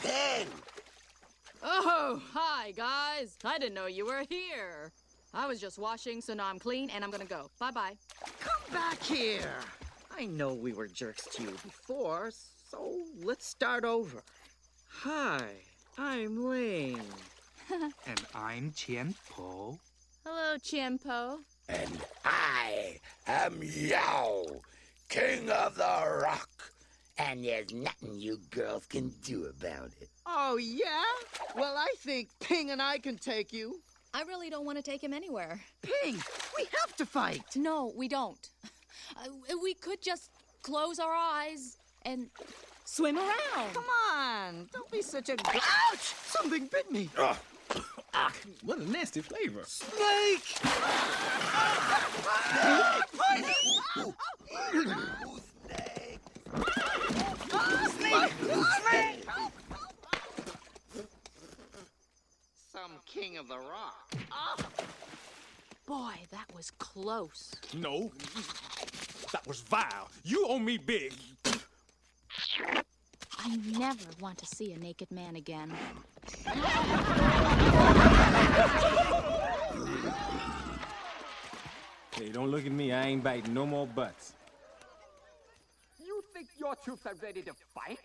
Ping! 0.00 0.48
Oh, 1.62 2.22
hi, 2.32 2.70
guys. 2.70 3.36
I 3.44 3.58
didn't 3.58 3.74
know 3.74 3.84
you 3.84 4.06
were 4.06 4.24
here. 4.30 4.92
I 5.34 5.46
was 5.46 5.60
just 5.60 5.78
washing, 5.78 6.22
so 6.22 6.32
now 6.32 6.46
I'm 6.46 6.58
clean 6.58 6.88
and 6.88 7.04
I'm 7.04 7.10
gonna 7.10 7.26
go. 7.26 7.50
Bye 7.60 7.72
bye. 7.72 7.92
Come 8.40 8.72
back 8.72 9.02
here. 9.02 9.56
I 10.10 10.24
know 10.24 10.54
we 10.54 10.72
were 10.72 10.88
jerks 10.88 11.26
to 11.34 11.42
you 11.42 11.50
before, 11.50 12.30
so 12.70 12.96
let's 13.22 13.46
start 13.46 13.84
over. 13.84 14.22
Hi, 14.88 15.42
I'm 15.98 16.42
Ling. 16.48 16.98
and 18.06 18.22
I'm 18.34 18.72
Chien 18.72 19.14
Po. 19.30 19.78
Hello, 20.24 20.56
Chien 20.58 20.98
Po. 20.98 21.40
And 21.68 21.98
I 22.24 22.98
am 23.26 23.60
Yao, 23.62 24.44
King 25.08 25.50
of 25.50 25.76
the 25.76 26.20
Rock. 26.22 26.48
And 27.18 27.44
there's 27.44 27.72
nothing 27.72 28.18
you 28.18 28.38
girls 28.50 28.86
can 28.86 29.10
do 29.22 29.46
about 29.46 29.90
it. 30.00 30.08
Oh, 30.26 30.56
yeah? 30.56 31.04
Well, 31.56 31.76
I 31.76 31.92
think 31.98 32.28
Ping 32.40 32.70
and 32.70 32.80
I 32.80 32.98
can 32.98 33.16
take 33.16 33.52
you. 33.52 33.80
I 34.14 34.22
really 34.22 34.50
don't 34.50 34.64
want 34.64 34.78
to 34.78 34.82
take 34.82 35.02
him 35.02 35.12
anywhere. 35.12 35.60
Ping, 35.82 36.14
we 36.56 36.66
have 36.80 36.96
to 36.96 37.06
fight. 37.06 37.44
No, 37.56 37.92
we 37.96 38.08
don't. 38.08 38.48
Uh, 39.16 39.56
we 39.62 39.74
could 39.74 40.00
just 40.00 40.30
close 40.62 40.98
our 40.98 41.12
eyes 41.12 41.76
and 42.02 42.28
swim 42.92 43.16
around. 43.16 43.72
Come 43.72 43.84
on, 44.14 44.68
don't 44.70 44.90
be 44.90 45.00
such 45.00 45.30
a. 45.30 45.32
Ouch! 45.32 46.14
Something 46.26 46.66
bit 46.66 46.90
me. 46.92 47.08
Ah, 47.16 47.38
what 48.62 48.78
a 48.78 48.90
nasty 48.90 49.22
flavor. 49.22 49.62
Snake! 49.64 50.44
Snake! 57.96 58.32
Snake! 58.82 59.24
Some 62.70 62.92
king 63.06 63.38
of 63.38 63.48
the 63.48 63.56
rock. 63.56 64.12
Boy, 65.86 66.14
that 66.30 66.44
was 66.54 66.70
close. 66.72 67.54
No, 67.74 68.12
that 69.32 69.46
was 69.46 69.60
vile. 69.60 70.10
You 70.24 70.46
owe 70.46 70.58
me 70.58 70.76
big. 70.76 71.14
I 73.44 73.56
never 73.76 74.04
want 74.20 74.38
to 74.38 74.46
see 74.46 74.72
a 74.72 74.78
naked 74.78 75.10
man 75.10 75.34
again. 75.34 75.72
Hey, 82.14 82.28
don't 82.28 82.52
look 82.52 82.64
at 82.64 82.70
me. 82.70 82.92
I 82.92 83.08
ain't 83.08 83.24
biting 83.24 83.52
no 83.52 83.66
more 83.66 83.86
butts. 83.86 84.34
You 85.98 86.22
think 86.32 86.50
your 86.56 86.76
troops 86.76 87.04
are 87.04 87.14
ready 87.20 87.42
to 87.42 87.52
fight? 87.74 87.98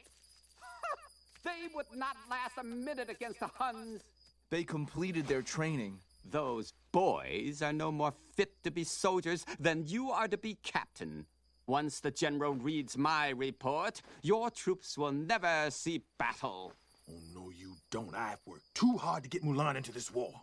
they 1.44 1.68
would 1.76 1.86
not 1.94 2.16
last 2.30 2.58
a 2.60 2.64
minute 2.64 3.10
against 3.10 3.40
the 3.40 3.50
Huns. 3.54 4.02
They 4.50 4.64
completed 4.64 5.28
their 5.28 5.44
training. 5.44 6.00
Those 6.32 6.74
boys 6.92 7.62
are 7.62 7.74
no 7.74 7.92
more 7.92 8.14
fit 8.34 8.64
to 8.64 8.72
be 8.72 8.84
soldiers 8.84 9.46
than 9.60 9.86
you 9.86 10.10
are 10.10 10.28
to 10.28 10.38
be 10.38 10.58
captain. 10.64 11.28
Once 11.68 12.00
the 12.00 12.12
general 12.12 12.54
reads 12.54 12.98
my 12.98 13.30
report, 13.30 14.02
your 14.22 14.50
troops 14.50 14.98
will 14.98 15.12
never 15.12 15.68
see 15.70 16.02
battle. 16.18 16.72
Oh, 17.12 17.20
no, 17.36 17.50
you 17.50 17.76
don't. 17.92 18.16
I've 18.16 18.40
worked 18.46 18.74
too 18.74 18.96
hard 18.98 19.24
to 19.24 19.30
get 19.30 19.44
Mulan 19.44 19.76
into 19.76 19.92
this 19.92 20.14
war. 20.14 20.34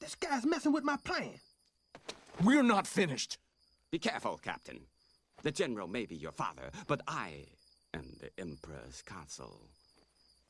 This 0.00 0.14
guy's 0.14 0.46
messing 0.46 0.72
with 0.72 0.82
my 0.82 0.96
plan. 1.04 1.34
We're 2.42 2.62
not 2.62 2.86
finished. 2.86 3.36
Be 3.90 3.98
careful, 3.98 4.40
Captain. 4.42 4.80
The 5.42 5.52
general 5.52 5.86
may 5.86 6.06
be 6.06 6.16
your 6.16 6.32
father, 6.32 6.70
but 6.86 7.02
I 7.06 7.44
am 7.92 8.16
the 8.18 8.30
Emperor's 8.40 9.02
consul. 9.04 9.60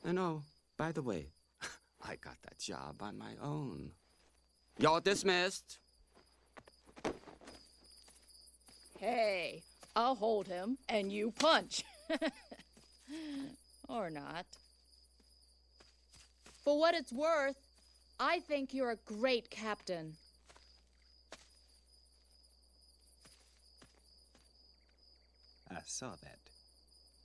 Uh, 0.05 0.09
and 0.09 0.19
oh, 0.19 0.43
by 0.77 0.93
the 0.93 1.01
way, 1.01 1.27
I 2.01 2.15
got 2.15 2.37
that 2.43 2.57
job 2.57 3.01
on 3.01 3.17
my 3.17 3.33
own. 3.41 3.91
You're 4.77 5.01
dismissed. 5.01 5.79
Hey, 8.97 9.63
I'll 9.95 10.15
hold 10.15 10.47
him 10.47 10.77
and 10.87 11.11
you 11.11 11.31
punch. 11.31 11.83
or 13.89 14.09
not. 14.09 14.45
For 16.63 16.79
what 16.79 16.95
it's 16.95 17.11
worth, 17.11 17.57
I 18.19 18.39
think 18.39 18.73
you're 18.73 18.91
a 18.91 18.97
great 19.05 19.49
captain. 19.49 20.13
I 25.69 25.79
saw 25.85 26.11
that. 26.21 26.37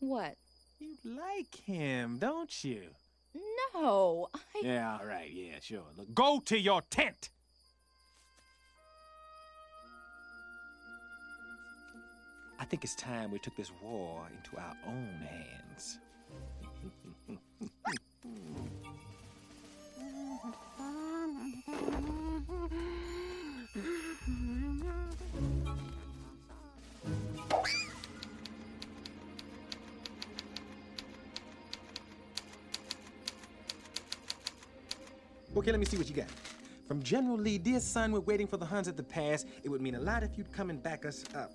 What? 0.00 0.36
You 0.78 0.96
like 1.04 1.54
him, 1.54 2.18
don't 2.18 2.64
you? 2.64 2.82
No, 3.74 4.28
I. 4.34 4.38
Yeah, 4.62 4.98
all 5.00 5.06
right, 5.06 5.30
yeah, 5.30 5.58
sure. 5.60 5.82
Look, 5.96 6.14
go 6.14 6.40
to 6.46 6.58
your 6.58 6.82
tent. 6.82 7.30
I 12.58 12.64
think 12.64 12.84
it's 12.84 12.94
time 12.94 13.30
we 13.30 13.38
took 13.38 13.54
this 13.56 13.70
war 13.82 14.26
into 14.34 14.56
our 14.60 14.76
own 14.86 15.26
hands. 15.28 15.98
Okay, 35.56 35.70
let 35.70 35.80
me 35.80 35.86
see 35.86 35.96
what 35.96 36.08
you 36.08 36.14
got. 36.14 36.26
From 36.86 37.02
General 37.02 37.38
Li, 37.38 37.58
dear 37.58 37.80
son, 37.80 38.12
we're 38.12 38.20
waiting 38.20 38.46
for 38.46 38.56
the 38.56 38.66
Huns 38.66 38.88
at 38.88 38.96
the 38.96 39.02
pass. 39.02 39.44
It 39.64 39.68
would 39.68 39.80
mean 39.80 39.94
a 39.96 40.00
lot 40.00 40.22
if 40.22 40.36
you'd 40.36 40.52
come 40.52 40.70
and 40.70 40.82
back 40.82 41.04
us 41.04 41.24
up. 41.34 41.50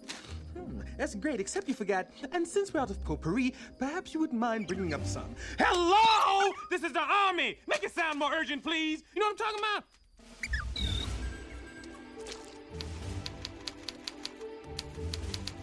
Hmm, 0.57 0.81
that's 0.97 1.15
great, 1.15 1.39
except 1.39 1.67
you 1.67 1.73
forgot. 1.73 2.07
And 2.31 2.47
since 2.47 2.73
we're 2.73 2.81
out 2.81 2.89
of 2.89 3.03
potpourri, 3.03 3.53
perhaps 3.79 4.13
you 4.13 4.19
wouldn't 4.19 4.39
mind 4.39 4.67
bringing 4.67 4.93
up 4.93 5.05
some. 5.05 5.35
Hello! 5.57 6.51
This 6.69 6.83
is 6.83 6.93
the 6.93 7.01
army! 7.01 7.57
Make 7.67 7.83
it 7.83 7.91
sound 7.91 8.19
more 8.19 8.31
urgent, 8.33 8.63
please. 8.63 9.03
You 9.15 9.21
know 9.21 9.27
what 9.27 9.41
I'm 9.41 9.45
talking 9.45 9.59
about? 9.59 9.83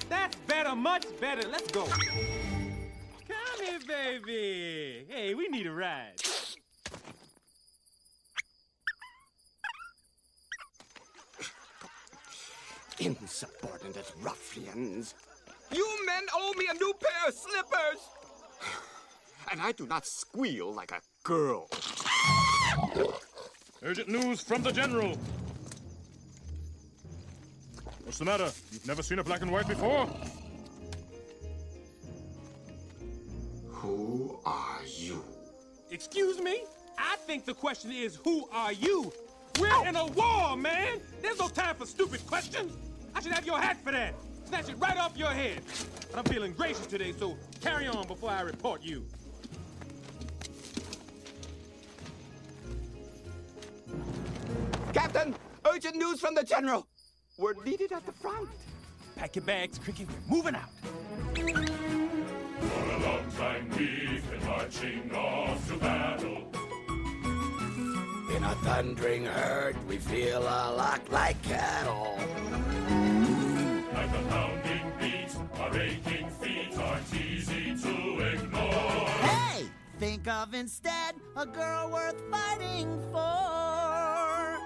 That's 0.09 0.37
better, 0.47 0.75
much 0.75 1.07
better. 1.21 1.47
Let's 1.49 1.71
go. 1.71 1.85
Come 1.85 3.67
here, 3.67 3.79
baby. 3.87 5.05
Hey, 5.09 5.35
we 5.35 5.49
need 5.49 5.67
a 5.67 5.73
ride. 5.73 6.15
Ruffians. 14.79 15.15
You 15.73 15.87
men 16.07 16.23
owe 16.35 16.53
me 16.55 16.67
a 16.71 16.75
new 16.75 16.93
pair 17.01 17.29
of 17.29 17.35
slippers! 17.35 18.01
And 19.51 19.63
I 19.63 19.73
do 19.73 19.87
not 19.87 20.05
squeal 20.07 20.75
like 20.75 20.93
a 20.93 21.01
girl. 21.23 21.71
Urgent 23.83 24.09
news 24.11 24.43
from 24.43 24.63
the 24.63 24.71
General. 24.71 25.17
What's 28.05 28.19
the 28.19 28.27
matter? 28.27 28.51
You've 28.71 28.87
never 28.87 29.03
seen 29.03 29.21
a 29.21 29.25
black 29.25 29.41
and 29.41 29.51
white 29.51 29.67
before? 29.67 30.07
Who 33.69 34.39
are 34.45 34.83
you? 34.85 35.25
Excuse 35.91 36.43
me? 36.43 36.65
I 36.99 37.17
think 37.17 37.47
the 37.47 37.55
question 37.55 37.91
is, 37.91 38.17
who 38.17 38.47
are 38.53 38.75
you? 38.75 39.11
We're 39.59 39.87
in 39.87 39.97
a 39.97 40.09
war, 40.09 40.59
man! 40.59 41.01
There's 41.23 41.39
no 41.39 41.49
time 41.49 41.75
for 41.77 41.87
stupid 41.87 42.27
questions! 42.27 42.71
I 43.15 43.23
should 43.23 43.33
have 43.33 43.47
your 43.47 43.59
hat 43.59 43.79
for 43.83 43.93
that! 43.93 44.13
Snatch 44.49 44.71
it 44.71 44.77
right 44.79 44.97
off 44.97 45.15
your 45.15 45.29
head! 45.29 45.61
But 46.11 46.21
I'm 46.21 46.25
feeling 46.25 46.53
gracious 46.55 46.87
today, 46.87 47.13
so 47.13 47.37
carry 47.61 47.87
on 47.87 48.07
before 48.07 48.31
I 48.31 48.41
report 48.41 48.83
you. 48.83 49.05
Captain, 54.95 55.35
urgent 55.71 55.97
news 55.97 56.19
from 56.21 56.35
the 56.35 56.43
General. 56.43 56.87
We're 57.37 57.63
needed 57.63 57.93
at 57.93 58.07
the 58.07 58.13
front. 58.13 58.49
Pack 59.17 59.37
your 59.37 59.45
bags, 59.45 59.79
Cricket. 59.79 60.09
We're 60.09 60.37
moving 60.37 60.55
out. 60.55 60.71
For 61.35 61.43
a 61.43 62.99
long 63.03 63.31
time 63.37 63.69
we've 63.77 64.31
been 64.31 64.47
marching 64.47 65.15
off 65.15 65.69
to 65.69 65.77
battle. 65.77 66.51
In 68.35 68.45
a 68.45 68.55
thundering 68.65 69.27
herd, 69.27 69.77
we 69.87 69.99
feel 69.99 70.41
a 70.41 70.73
lot 70.73 71.03
like 71.13 71.41
cattle. 71.43 72.19
Like 73.99 74.13
the 74.13 74.19
pounding 74.29 74.93
beat, 75.01 75.33
our 75.59 75.77
aching 75.77 76.31
feet 76.41 76.79
aren't 76.79 77.15
easy 77.15 77.75
to 77.83 78.21
ignore. 78.33 79.09
Hey! 79.27 79.67
Think 79.99 80.29
of 80.29 80.55
instead 80.55 81.17
a 81.35 81.45
girl 81.45 81.91
worth 81.91 82.21
fighting 82.31 83.01
for. 83.11 84.61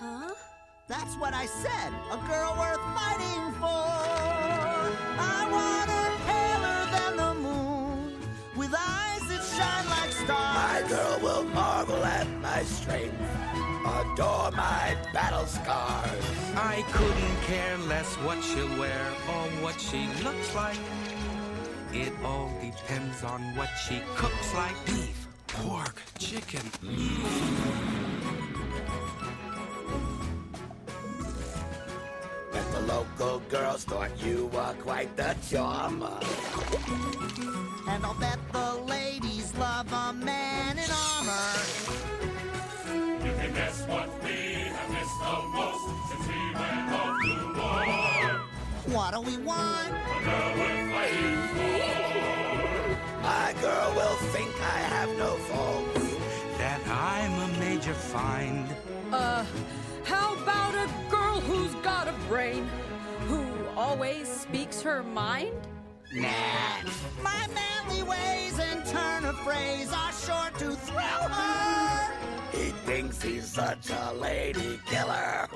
Huh? 0.00 0.34
That's 0.88 1.14
what 1.16 1.34
I 1.34 1.44
said. 1.44 1.92
A 2.12 2.16
girl 2.26 2.54
worth 2.58 2.80
fighting 2.96 3.52
for. 3.60 3.84
I 5.20 5.46
want 5.56 5.90
her 5.90 6.10
paler 6.24 6.86
than 6.96 7.12
the 7.18 7.34
moon, 7.46 8.16
with 8.56 8.74
eyes 8.74 9.20
that 9.28 9.44
shine 9.54 9.86
like 9.90 10.12
stars. 10.12 10.56
My 10.64 10.88
girl 10.88 11.18
will 11.20 11.44
marvel 11.52 12.02
at 12.02 12.26
my 12.40 12.62
strength, 12.62 13.20
adore 14.12 14.50
my 14.52 14.96
battle 15.12 15.46
scars. 15.46 16.24
I 16.56 16.84
couldn't 16.92 17.40
care 17.46 17.76
less 17.88 18.14
what 18.16 18.42
she'll 18.42 18.78
wear 18.78 19.06
or 19.28 19.44
what 19.62 19.80
she 19.80 20.08
looks 20.22 20.54
like. 20.54 20.78
It 21.92 22.12
all 22.24 22.50
depends 22.60 23.22
on 23.22 23.40
what 23.56 23.68
she 23.86 24.00
cooks 24.16 24.54
like. 24.54 24.74
Beef, 24.86 25.28
pork, 25.46 26.02
chicken. 26.18 26.62
Bet 32.52 32.72
the 32.72 32.80
local 32.80 33.40
girls 33.48 33.84
thought 33.84 34.10
you 34.24 34.46
were 34.52 34.74
quite 34.82 35.16
the 35.16 35.34
charmer. 35.48 36.18
And 37.88 38.04
I'll 38.04 38.14
bet 38.14 38.38
the 38.52 38.74
ladies 38.86 39.54
love 39.56 39.92
a 39.92 40.12
man 40.12 40.78
in 40.78 40.90
armor. 40.90 42.13
You 43.54 43.60
can 43.60 43.66
guess 43.68 43.86
what 43.86 44.08
we 44.24 44.36
have 44.74 44.90
missed 44.90 45.18
the 45.20 45.34
most 45.54 45.84
since 46.10 46.26
we 46.26 46.34
went 46.54 46.90
off 46.90 47.14
to 47.22 47.34
war. 47.56 48.96
What 48.96 49.10
do 49.14 49.20
we 49.20 49.36
want? 49.44 49.90
A 49.90 50.20
girl 50.24 50.50
worth 50.58 50.90
fighting 50.90 51.42
for. 51.54 51.86
My 53.22 53.54
girl 53.60 53.94
will 53.94 54.16
think 54.32 54.50
I 54.60 54.78
have 54.94 55.10
no 55.18 55.36
faults. 55.36 56.16
That 56.58 56.80
I'm 56.88 57.32
a 57.48 57.58
major 57.60 57.94
find. 57.94 58.66
Uh, 59.12 59.44
how 60.02 60.34
about 60.42 60.74
a 60.74 60.88
girl 61.08 61.38
who's 61.40 61.74
got 61.76 62.08
a 62.08 62.14
brain? 62.28 62.68
Who 63.28 63.46
always 63.76 64.26
speaks 64.28 64.80
her 64.82 65.04
mind? 65.04 65.54
Nah. 66.14 66.30
My 67.24 67.48
manly 67.52 68.04
ways 68.04 68.56
and 68.60 68.86
turn 68.86 69.24
of 69.24 69.36
phrase 69.40 69.92
are 69.92 70.12
sure 70.12 70.50
to 70.60 70.76
thrill 70.76 71.28
her. 71.28 72.14
He 72.52 72.70
thinks 72.86 73.20
he's 73.20 73.46
such 73.46 73.90
a 73.90 74.12
lady 74.14 74.78
killer. 74.86 75.48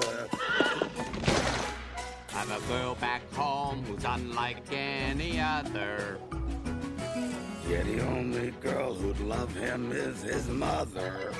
I've 2.34 2.50
a 2.50 2.60
girl 2.66 2.96
back 2.96 3.22
home 3.34 3.84
who's 3.84 4.04
unlike 4.04 4.64
any 4.72 5.38
other. 5.40 6.18
Yeah, 7.68 7.82
the 7.84 8.00
only 8.08 8.50
girl 8.60 8.94
who'd 8.94 9.20
love 9.20 9.54
him 9.54 9.92
is 9.92 10.22
his 10.22 10.48
mother. 10.48 11.32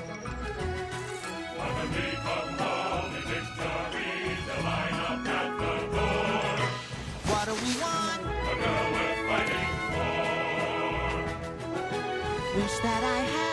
Underneath 1.58 2.22
the 2.22 2.62
holy 2.62 3.20
victory, 3.22 4.07
that 12.80 13.02
I 13.02 13.18
had. 13.22 13.47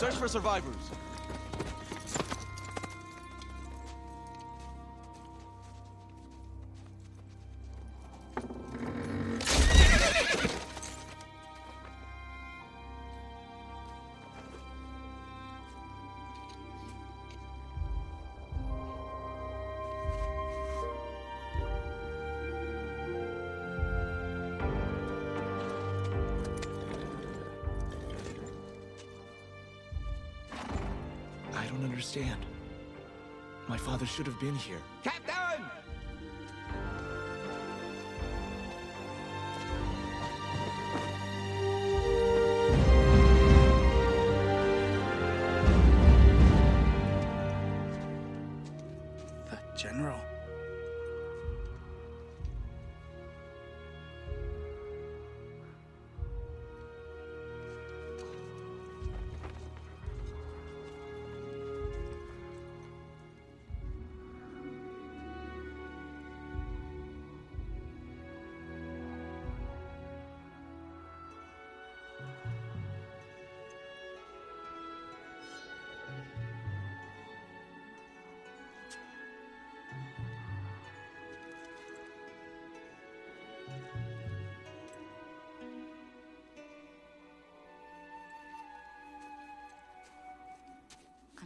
Search 0.00 0.14
for 0.14 0.28
survivors. 0.28 1.09
Understand. 32.10 32.44
My 33.68 33.76
father 33.76 34.04
should 34.06 34.26
have 34.26 34.40
been 34.40 34.56
here. 34.56 34.80
Captain! 35.04 35.64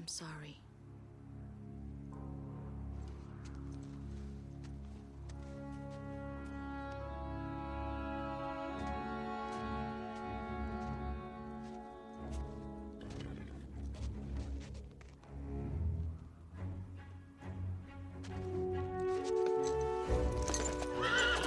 I'm 0.04 0.08
sorry. 0.08 0.60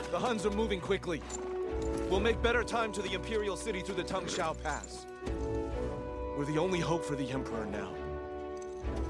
The 0.10 0.18
Huns 0.18 0.48
are 0.48 0.50
moving 0.50 0.82
quickly. 0.82 1.22
We'll 2.10 2.20
make 2.20 2.42
better 2.42 2.64
time 2.64 2.92
to 2.94 3.04
the 3.04 3.14
Imperial 3.14 3.56
City 3.56 3.82
through 3.82 3.98
the 3.98 4.04
Tungshao 4.04 4.60
Pass. 4.64 5.06
We're 6.36 6.46
the 6.46 6.58
only 6.58 6.80
hope 6.80 7.06
for 7.06 7.16
the 7.16 7.30
Emperor 7.30 7.68
now. 7.68 8.07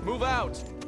Move 0.07 0.23
out! 0.23 0.86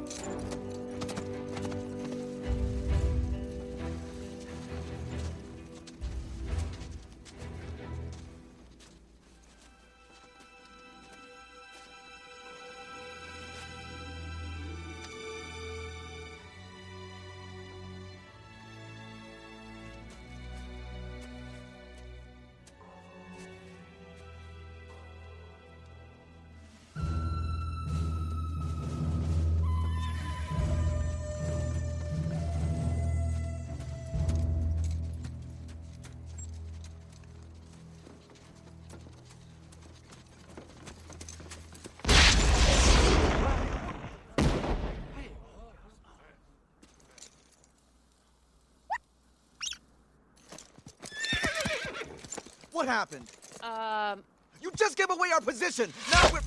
Happened? 52.90 53.30
Um, 53.62 54.24
You 54.60 54.72
just 54.76 54.96
gave 54.96 55.10
away 55.10 55.30
our 55.32 55.40
position! 55.40 55.92
Now 56.10 56.28
we're... 56.32 56.40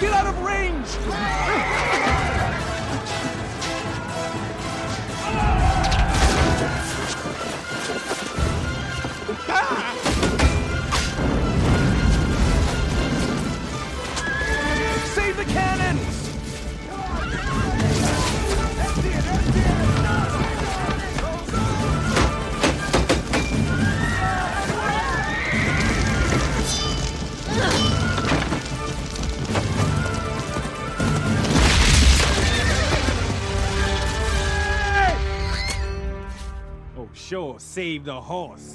Get 0.00 0.12
out 0.14 0.26
of 0.26 0.42
range! 0.42 0.86
Save 15.14 15.36
the 15.36 15.44
cannons! 15.44 16.22
Oh, 19.24 20.01
sure, 37.32 37.58
save 37.58 38.04
the 38.04 38.20
horse. 38.20 38.71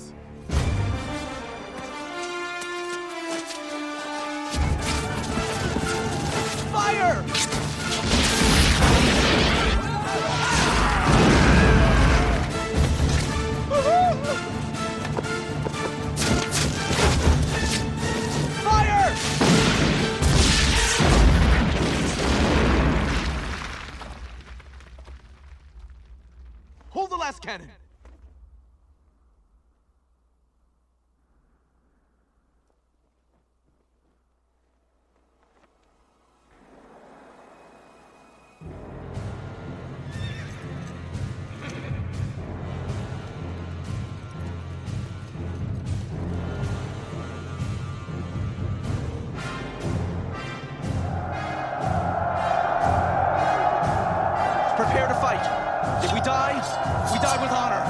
Fight. 55.28 56.06
If 56.06 56.14
we 56.14 56.22
die, 56.22 56.56
we 57.12 57.20
die 57.20 57.42
with 57.42 57.52
honor. 57.52 57.84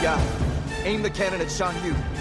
Yeah, 0.00 0.84
aim 0.84 1.02
the 1.02 1.10
cannon 1.10 1.40
at 1.40 1.50
Shan 1.50 1.74
Yu. 1.84 2.15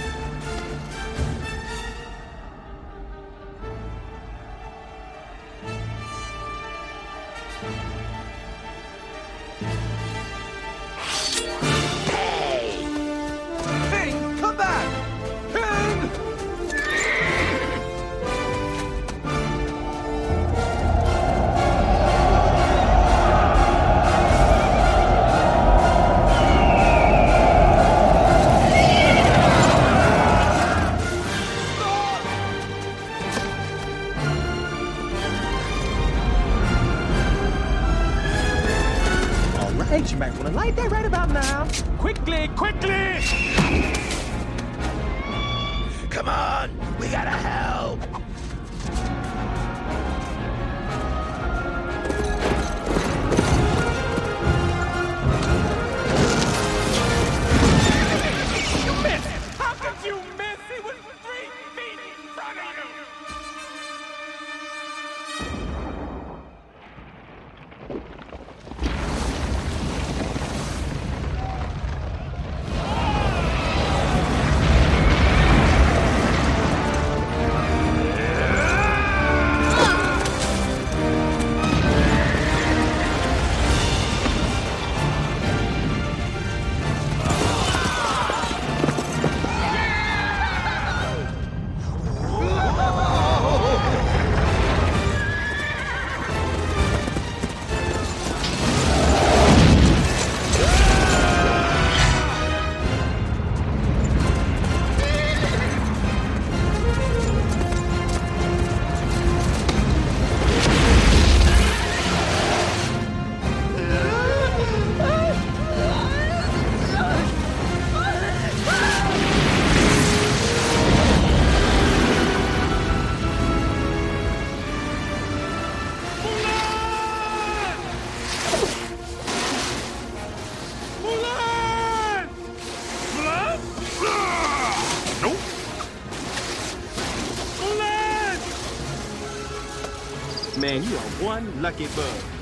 Man, 140.58 140.84
you 140.84 140.96
are 140.96 141.10
one 141.24 141.62
lucky 141.62 141.88
bug. 141.96 142.35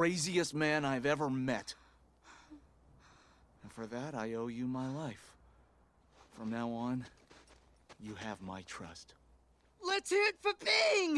Craziest 0.00 0.54
man 0.54 0.86
I've 0.86 1.04
ever 1.04 1.28
met. 1.28 1.74
And 3.62 3.70
for 3.70 3.84
that, 3.84 4.14
I 4.14 4.32
owe 4.32 4.46
you 4.46 4.66
my 4.66 4.88
life. 4.88 5.34
From 6.38 6.48
now 6.48 6.70
on, 6.70 7.04
you 8.02 8.14
have 8.14 8.40
my 8.40 8.62
trust. 8.62 9.12
Let's 9.86 10.08
hit 10.08 10.16
it 10.16 10.36
for 10.40 10.54
Ping! 10.54 11.16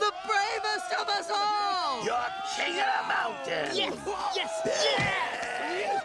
The 0.00 0.12
bravest 0.26 1.00
of 1.00 1.08
us 1.10 1.30
all! 1.32 2.04
You're 2.04 2.16
king 2.56 2.80
of 2.80 2.86
the 2.86 3.06
mountain! 3.06 3.76
Yes! 3.76 3.94
Yes! 4.34 4.62
Yes! 4.66 6.02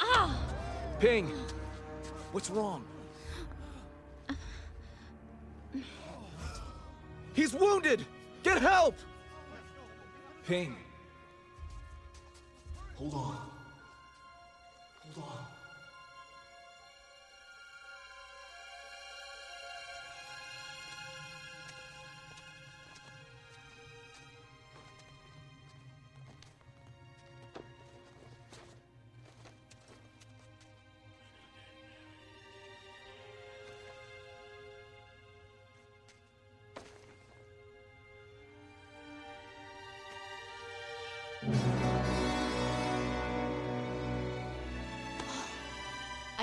Ah! 0.00 0.40
Ping, 1.00 1.30
what's 2.32 2.48
wrong? 2.48 2.82
He's 7.34 7.52
wounded! 7.52 8.06
Get 8.42 8.62
help! 8.62 8.96
Ping. 10.46 10.74
Hold 13.12 13.26
on. 13.26 13.43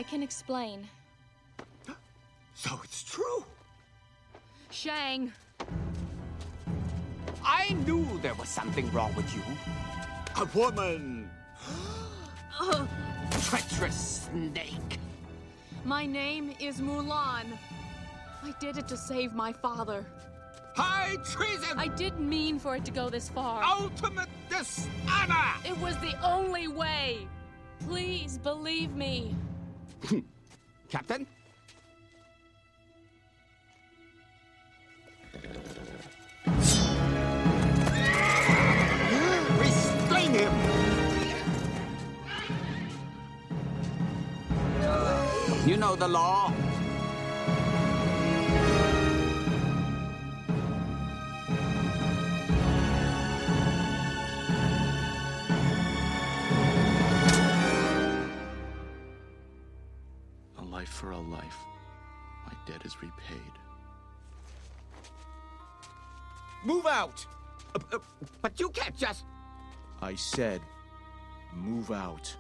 I 0.02 0.04
can 0.04 0.24
explain. 0.24 0.88
So 2.56 2.72
it's 2.84 3.04
true. 3.04 3.46
Shang, 4.72 5.32
I 7.46 7.74
knew 7.86 8.08
there 8.24 8.34
was 8.34 8.50
something 8.50 8.92
wrong 8.94 9.14
with 9.14 9.32
you. 9.36 9.44
A 10.42 10.46
woman. 10.58 11.30
Ugh. 11.68 11.76
Oh. 12.64 12.88
Treacherous 13.44 14.30
snake. 14.32 14.98
my 15.86 16.08
name 16.08 16.56
is 16.60 16.82
Mulan. 16.82 17.46
I 18.44 18.54
did 18.60 18.78
it 18.78 18.88
to 18.88 18.98
save 18.98 19.34
my 19.34 19.54
father. 19.54 20.04
High 20.76 21.18
treason! 21.24 21.78
I 21.78 21.90
didn't 21.90 22.28
mean 22.28 22.58
for 22.58 22.76
it 22.76 22.86
to 22.86 22.92
go 22.92 23.10
this 23.10 23.30
far. 23.30 23.64
Ultimate 23.64 24.30
dishonor! 24.50 25.52
It 25.64 25.78
was 25.78 25.96
the 25.98 26.16
only 26.24 26.68
way. 26.68 27.28
Please 27.88 28.40
believe 28.40 28.96
me. 28.96 29.36
Captain? 30.90 31.28
Restrain 39.60 40.32
him! 40.34 40.54
You 45.66 45.78
know 45.78 45.96
the 45.96 46.08
law. 46.08 46.52
A 61.12 61.18
life 61.18 61.22
for 61.22 61.34
a 61.34 61.36
life. 61.36 61.58
My 62.46 62.54
debt 62.66 62.86
is 62.86 63.02
repaid. 63.02 63.52
Move 66.64 66.86
out! 66.86 67.26
Uh, 67.76 67.80
uh, 67.94 67.98
but 68.42 68.60
you 68.60 68.70
can't 68.70 68.96
just. 68.96 69.26
I 70.02 70.16
said, 70.16 70.62
move 71.54 71.92
out. 71.92 72.36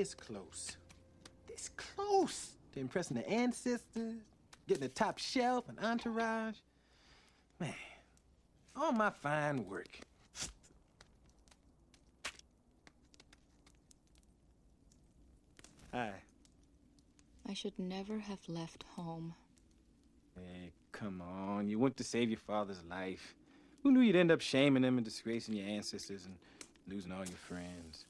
This 0.00 0.14
close. 0.14 0.78
This 1.46 1.68
close 1.76 2.52
to 2.72 2.80
impressing 2.80 3.18
the 3.18 3.28
ancestors, 3.28 4.14
getting 4.66 4.82
the 4.82 4.88
top 4.88 5.18
shelf 5.18 5.68
and 5.68 5.78
entourage. 5.78 6.56
Man, 7.60 7.74
all 8.74 8.92
my 8.92 9.10
fine 9.10 9.66
work. 9.66 10.00
Hi. 15.92 16.12
I 17.46 17.52
should 17.52 17.78
never 17.78 18.20
have 18.20 18.38
left 18.48 18.84
home. 18.96 19.34
Hey, 20.34 20.72
come 20.92 21.20
on. 21.20 21.68
You 21.68 21.78
went 21.78 21.98
to 21.98 22.04
save 22.04 22.30
your 22.30 22.38
father's 22.38 22.82
life. 22.88 23.34
Who 23.82 23.92
knew 23.92 24.00
you'd 24.00 24.16
end 24.16 24.32
up 24.32 24.40
shaming 24.40 24.82
him 24.82 24.96
and 24.96 25.04
disgracing 25.04 25.56
your 25.56 25.68
ancestors 25.68 26.24
and 26.24 26.36
losing 26.88 27.12
all 27.12 27.26
your 27.26 27.36
friends? 27.36 28.06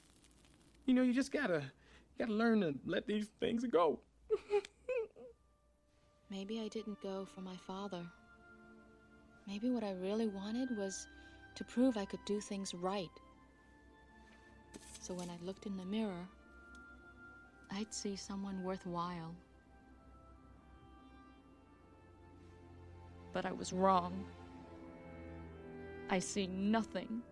You 0.86 0.94
know, 0.94 1.02
you 1.02 1.12
just 1.12 1.32
gotta, 1.32 1.62
gotta 2.20 2.34
learn 2.34 2.60
to 2.60 2.74
let 2.84 3.06
these 3.06 3.28
things 3.40 3.64
go. 3.64 3.98
Maybe 6.30 6.60
I 6.60 6.68
didn't 6.68 7.00
go 7.02 7.26
for 7.34 7.40
my 7.40 7.56
father. 7.66 8.02
Maybe 9.46 9.70
what 9.70 9.82
I 9.82 9.92
really 9.92 10.28
wanted 10.28 10.76
was 10.76 11.06
to 11.54 11.64
prove 11.64 11.96
I 11.96 12.04
could 12.04 12.22
do 12.26 12.38
things 12.40 12.74
right. 12.74 13.10
So 15.00 15.14
when 15.14 15.30
I 15.30 15.38
looked 15.42 15.64
in 15.64 15.78
the 15.78 15.84
mirror, 15.86 16.28
I'd 17.72 17.92
see 17.92 18.16
someone 18.16 18.62
worthwhile. 18.62 19.34
But 23.32 23.46
I 23.46 23.52
was 23.52 23.72
wrong. 23.72 24.26
I 26.10 26.18
see 26.18 26.46
nothing. 26.46 27.22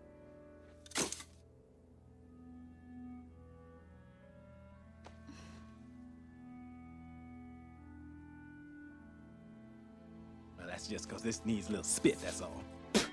That's 10.79 10.87
just 10.89 11.09
because 11.09 11.21
this 11.21 11.41
needs 11.43 11.67
a 11.67 11.71
little 11.71 11.83
spit, 11.83 12.17
that's 12.21 12.41
all. 12.41 12.63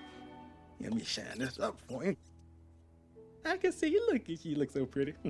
Let 0.80 0.94
me 0.94 1.02
shine 1.02 1.36
this 1.36 1.58
up 1.58 1.80
for 1.88 2.04
you. 2.04 2.16
I 3.44 3.56
can 3.56 3.72
see 3.72 3.88
you 3.88 4.06
looking. 4.12 4.38
You 4.42 4.54
look 4.54 4.70
so 4.70 4.86
pretty. 4.86 5.14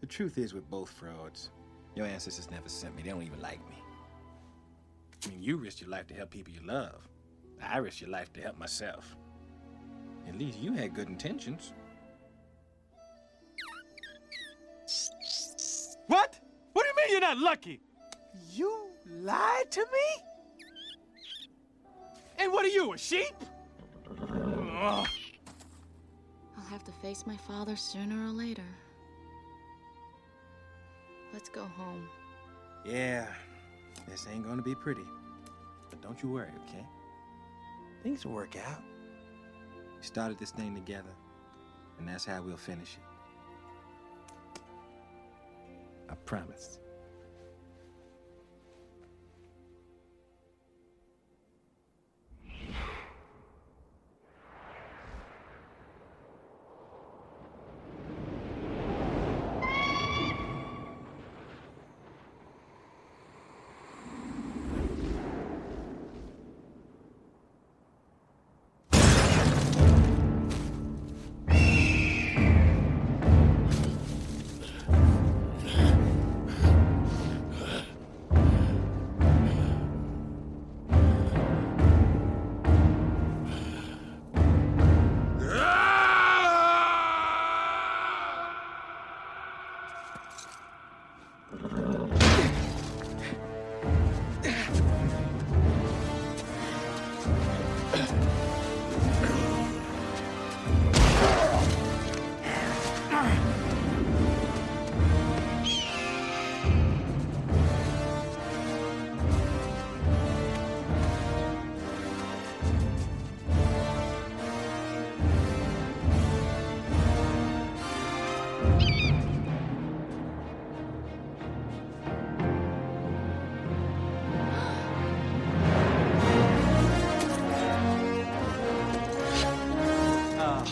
the 0.00 0.06
truth 0.06 0.38
is, 0.38 0.54
with 0.54 0.70
both 0.70 0.88
frauds, 0.90 1.50
your 1.96 2.06
ancestors 2.06 2.48
never 2.48 2.68
sent 2.68 2.94
me. 2.94 3.02
They 3.02 3.10
don't 3.10 3.24
even 3.24 3.40
like 3.40 3.58
me. 3.68 3.74
I 5.24 5.30
mean, 5.30 5.42
you 5.42 5.56
risked 5.56 5.80
your 5.80 5.90
life 5.90 6.06
to 6.08 6.14
help 6.14 6.30
people 6.30 6.52
you 6.52 6.60
love. 6.64 7.08
I 7.60 7.78
risked 7.78 8.02
your 8.02 8.10
life 8.10 8.32
to 8.34 8.40
help 8.40 8.56
myself. 8.56 9.16
At 10.28 10.38
least 10.38 10.60
you 10.60 10.74
had 10.74 10.94
good 10.94 11.08
intentions. 11.08 11.72
What 17.30 17.36
do 17.36 17.40
you 17.40 17.44
mean 17.44 17.44
you're 17.44 17.44
not 17.44 17.50
lucky? 17.50 17.80
You 18.52 18.88
lied 19.06 19.70
to 19.70 19.80
me? 19.80 20.24
And 22.38 22.52
what 22.52 22.64
are 22.64 22.68
you, 22.68 22.92
a 22.92 22.98
sheep? 22.98 23.34
Ugh. 24.08 25.06
I'll 26.56 26.64
have 26.68 26.84
to 26.84 26.92
face 26.92 27.26
my 27.26 27.36
father 27.36 27.76
sooner 27.76 28.26
or 28.26 28.30
later. 28.30 28.64
Let's 31.32 31.48
go 31.48 31.64
home. 31.64 32.08
Yeah, 32.84 33.26
this 34.08 34.26
ain't 34.32 34.44
gonna 34.44 34.62
be 34.62 34.74
pretty. 34.74 35.04
But 35.90 36.00
don't 36.00 36.20
you 36.22 36.30
worry, 36.30 36.50
okay? 36.68 36.84
Things 38.02 38.24
will 38.24 38.32
work 38.32 38.56
out. 38.56 38.82
We 39.96 40.02
started 40.02 40.38
this 40.38 40.50
thing 40.50 40.74
together, 40.74 41.14
and 41.98 42.08
that's 42.08 42.24
how 42.24 42.42
we'll 42.42 42.56
finish 42.56 42.96
it. 42.96 43.02
I 46.08 46.14
promise. 46.24 46.80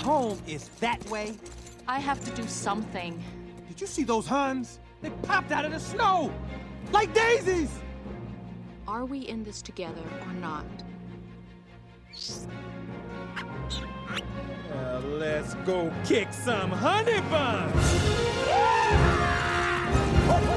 Home 0.09 0.41
is 0.47 0.71
that 0.81 1.05
way. 1.11 1.37
I 1.87 1.99
have 1.99 2.25
to 2.25 2.31
do 2.31 2.49
something. 2.49 3.23
Did 3.69 3.79
you 3.79 3.87
see 3.87 4.05
those 4.05 4.27
Huns? 4.27 4.81
They 5.03 5.11
popped 5.31 5.53
out 5.53 5.67
of 5.67 5.73
the 5.73 5.79
snow 5.79 6.33
like 6.93 7.13
daisies. 7.13 7.71
Are 8.87 9.05
we 9.05 9.19
in 9.19 9.45
this 9.45 9.61
together 9.61 10.07
or 10.27 10.33
not? 10.33 10.65
Well, 14.71 15.01
let's 15.25 15.53
go 15.71 15.93
kick 16.07 16.33
some 16.33 16.71
honey 16.71 17.21
buns. 17.33 17.75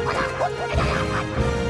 Make 0.08 1.58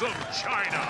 the 0.00 0.06
of 0.06 0.42
China! 0.42 0.82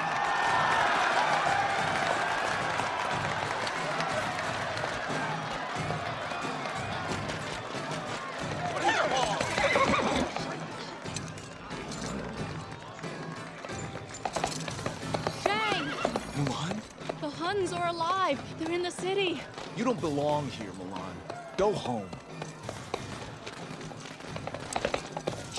Shang! 15.42 15.88
Mulan? 16.36 16.76
The 17.20 17.28
Huns 17.30 17.72
are 17.72 17.88
alive. 17.88 18.40
They're 18.60 18.70
in 18.70 18.82
the 18.82 18.92
city. 18.92 19.40
You 19.76 19.82
don't 19.82 20.00
belong 20.00 20.46
here, 20.46 20.70
Mulan. 20.78 21.56
Go 21.56 21.72
home. 21.72 22.08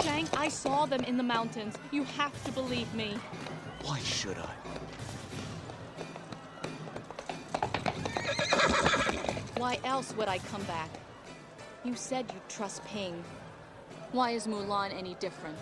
Shang, 0.02 0.30
I 0.38 0.48
saw 0.48 0.86
them 0.86 1.02
in 1.02 1.18
the 1.18 1.24
mountains. 1.24 1.76
You 1.92 2.04
have 2.06 2.42
to 2.46 2.52
believe 2.54 2.94
me. 2.96 3.18
Why 3.92 4.00
should 4.00 4.38
I? 4.38 4.54
Why 9.58 9.80
else 9.84 10.16
would 10.16 10.30
I 10.30 10.38
come 10.38 10.64
back? 10.64 10.90
You 11.84 11.96
said 11.96 12.26
you'd 12.34 12.48
trust 12.48 12.86
Ping. 12.86 13.22
Why 14.14 14.32
is 14.32 14.48
Mulan 14.48 14.98
any 14.98 15.16
different? 15.16 15.58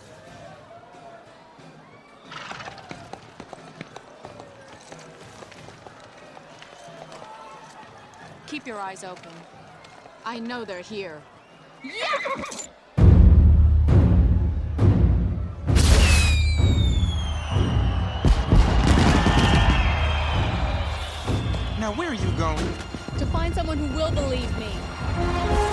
Keep 8.46 8.68
your 8.68 8.78
eyes 8.80 9.04
open. 9.04 9.32
I 10.24 10.38
know 10.38 10.66
they're 10.66 10.82
here. 10.82 11.20
Now, 11.84 12.69
someone 23.70 23.88
who 23.88 23.96
will 23.96 24.12
believe 24.12 24.58
me. 24.58 25.69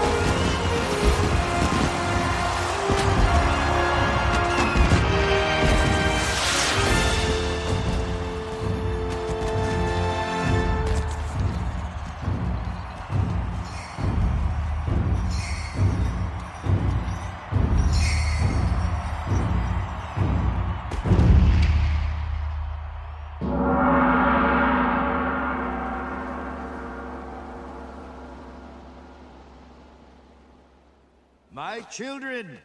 Children, 31.91 32.59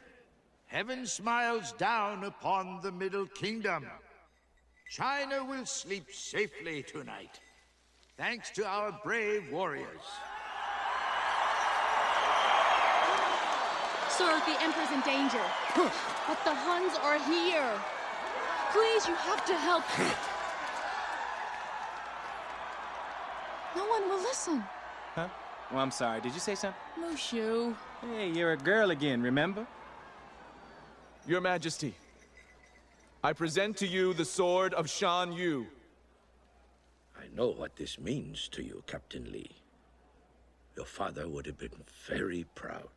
heaven 0.68 1.06
smiles 1.06 1.74
down 1.74 2.24
upon 2.24 2.80
the 2.82 2.92
Middle 2.92 3.26
Kingdom. 3.28 3.86
China 4.90 5.44
will 5.44 5.66
sleep 5.66 6.12
safely 6.12 6.84
tonight, 6.84 7.40
thanks 8.18 8.50
to 8.52 8.66
our 8.66 8.92
brave 9.04 9.52
warriors. 9.52 10.02
Sir, 14.10 14.42
the 14.46 14.62
Emperor's 14.62 14.92
in 14.92 15.02
danger. 15.02 15.42
but 15.76 16.38
the 16.44 16.54
Huns 16.54 16.98
are 17.02 17.18
here. 17.32 17.72
Please, 18.72 19.08
you 19.08 19.16
have 19.16 19.46
to 19.46 19.56
help. 19.56 19.84
No 23.76 23.86
one 23.86 24.10
will 24.10 24.22
listen. 24.22 24.64
Huh? 25.16 25.30
Well, 25.72 25.80
I'm 25.80 25.92
sorry. 25.92 26.22
Did 26.22 26.34
you 26.34 26.40
say 26.40 26.56
something? 26.56 26.80
Mushu. 27.00 27.74
Hey, 28.02 28.32
you're 28.32 28.54
a 28.54 28.58
girl 28.58 28.90
again, 28.90 29.22
remember? 29.22 29.68
Your 31.28 31.40
Majesty, 31.40 31.94
I 33.24 33.34
present 33.34 33.78
to 33.78 33.86
you 33.88 34.16
the 34.16 34.26
sword 34.26 34.74
of 34.74 34.90
Shan 34.90 35.32
Yu. 35.34 35.68
I 37.16 37.26
know 37.36 37.50
what 37.50 37.76
this 37.76 38.00
means 38.00 38.48
to 38.54 38.64
you, 38.64 38.84
Captain 38.88 39.32
Li. 39.32 39.52
Your 40.76 40.88
father 40.88 41.28
would 41.28 41.46
have 41.46 41.60
been 41.60 41.70
very 42.08 42.48
proud. 42.56 42.90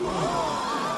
No! 0.00 0.93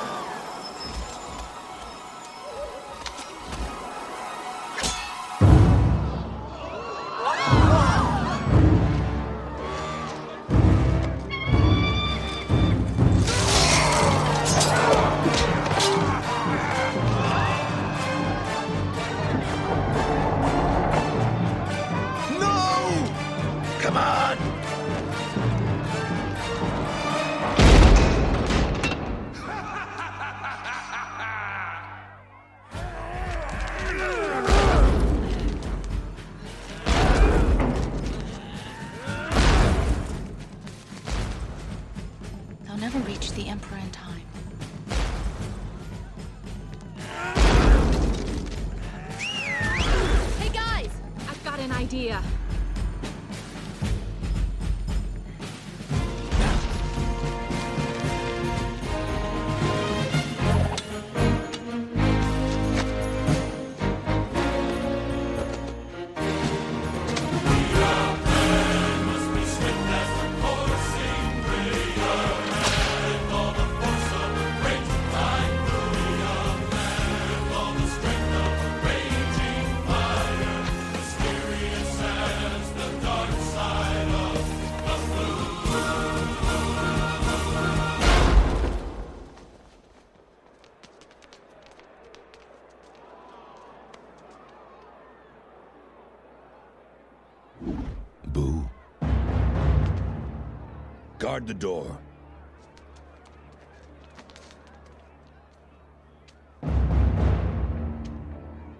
Guard 101.46 101.60
the 101.60 101.66
door. 101.66 101.98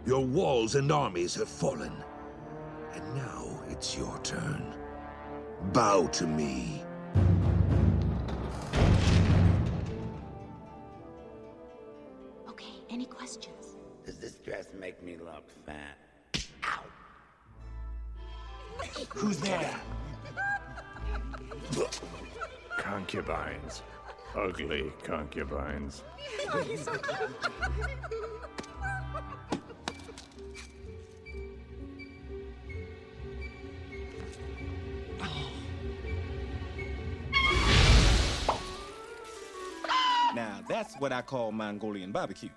Your 0.05 0.25
walls 0.25 0.75
and 0.75 0.91
armies 0.91 1.35
have 1.37 1.49
fallen. 1.49 1.93
And 2.95 3.15
now 3.15 3.61
it's 3.69 3.97
your 3.97 4.19
turn. 4.23 4.75
Bow 5.73 6.09
to 6.09 6.27
me. 6.27 6.83
Okay, 12.49 12.75
any 12.91 13.07
questions? 13.07 13.77
Does 14.05 14.19
this 14.19 14.35
dress 14.35 14.67
make 14.79 15.03
me 15.03 15.17
look 15.17 15.49
fat? 15.65 15.99
Who's 19.11 19.39
there? 19.39 19.81
Concubines. 22.97 23.83
Ugly 24.35 24.91
concubines. 25.03 26.03
Now, 40.35 40.61
that's 40.67 40.95
what 40.99 41.13
I 41.13 41.21
call 41.21 41.53
Mongolian 41.53 42.13
barbecue. 42.13 42.49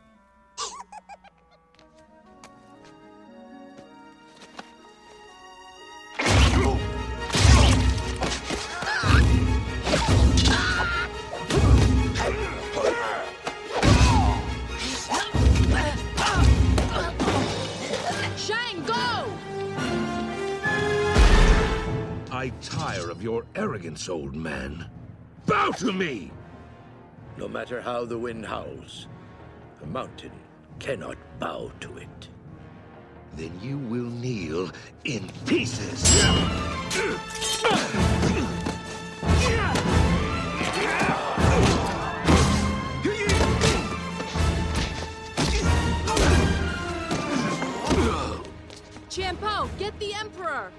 Arrogance, 23.60 24.08
old 24.08 24.34
man. 24.34 24.90
Bow 25.46 25.72
to 25.72 25.92
me! 25.92 26.32
No 27.36 27.50
matter 27.50 27.82
how 27.82 28.06
the 28.06 28.18
wind 28.18 28.46
howls, 28.46 29.08
a 29.84 29.86
mountain 29.86 30.32
cannot 30.80 31.18
bow 31.40 31.70
to 31.82 31.98
it. 31.98 32.30
Then 33.36 33.52
you 33.62 33.78
will 33.78 34.10
kneel 34.10 34.72
in 35.04 35.30
pieces. 35.46 36.02
Chien 49.10 49.36
Po, 49.36 49.70
get 49.78 50.00
the 50.00 50.14
Emperor! 50.14 50.72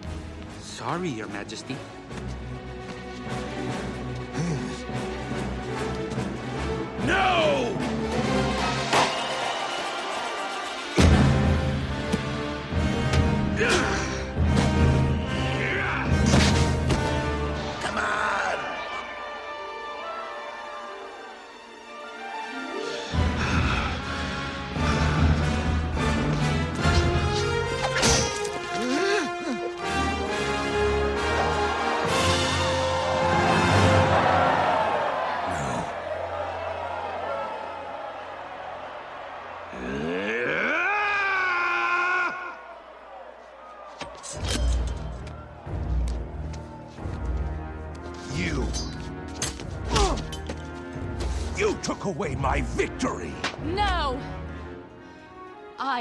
Sorry, 0.62 1.10
Your 1.10 1.26
Majesty. 1.26 1.76
No! 7.06 7.79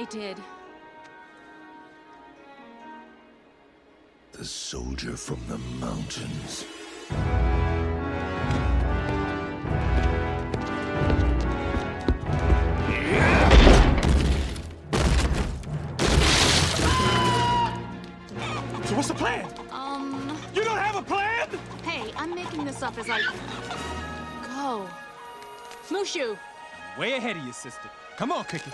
Did. 0.10 0.38
The 4.31 4.45
soldier 4.45 5.15
from 5.15 5.40
the 5.48 5.57
mountains. 5.80 6.65
So 18.86 18.95
what's 18.95 19.07
the 19.10 19.14
plan? 19.14 19.48
Um. 19.72 20.36
You 20.56 20.64
don't 20.64 20.77
have 20.77 20.95
a 20.95 21.03
plan? 21.03 21.49
Hey, 21.84 22.11
I'm 22.15 22.34
making 22.34 22.65
this 22.65 22.81
up 22.81 22.98
as 22.98 23.10
I 23.10 23.19
go. 24.56 24.88
Mushu, 25.90 26.38
Way 26.98 27.14
ahead 27.14 27.38
of 27.38 27.45
you, 27.45 27.53
sister. 27.53 27.90
Come 28.18 28.31
on, 28.31 28.44
Cookie. 28.45 28.72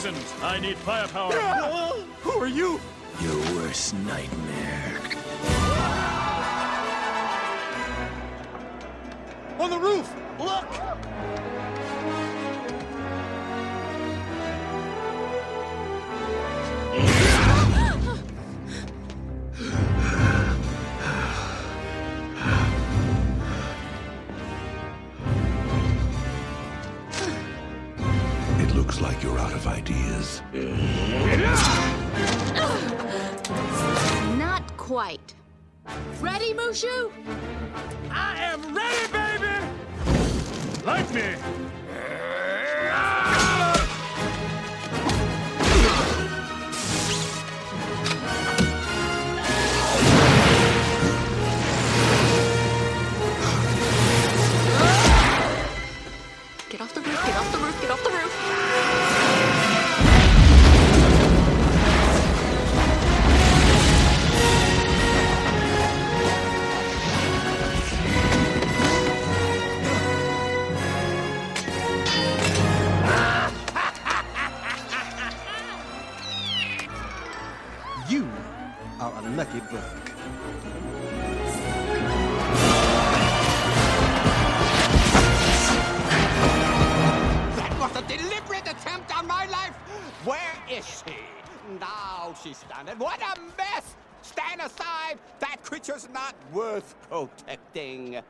Citizens, 0.00 0.34
I 0.42 0.58
need 0.58 0.78
firepower. 0.78 1.32
Ah! 1.34 1.92
Who 2.22 2.30
are 2.30 2.46
you? 2.46 2.80
Your 3.20 3.36
worst 3.54 3.92
nightmare. 3.92 4.98
On 9.58 9.68
the 9.68 9.78
roof! 9.78 10.10
Look! 10.38 11.59
Ready, 36.70 37.29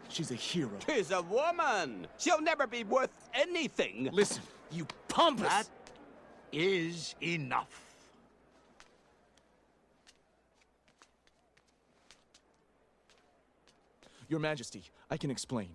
She's 0.09 0.31
a 0.31 0.35
hero. 0.35 0.73
She's 0.89 1.11
a 1.11 1.23
woman. 1.23 2.07
She'll 2.19 2.41
never 2.41 2.67
be 2.67 2.85
worth 2.85 3.11
anything. 3.35 4.09
Listen, 4.12 4.43
you 4.71 4.87
pompous. 5.09 5.49
That 5.49 5.69
is 6.53 7.15
enough. 7.23 7.83
Your 14.29 14.39
Majesty, 14.39 14.85
I 15.11 15.17
can 15.17 15.31
explain. 15.31 15.71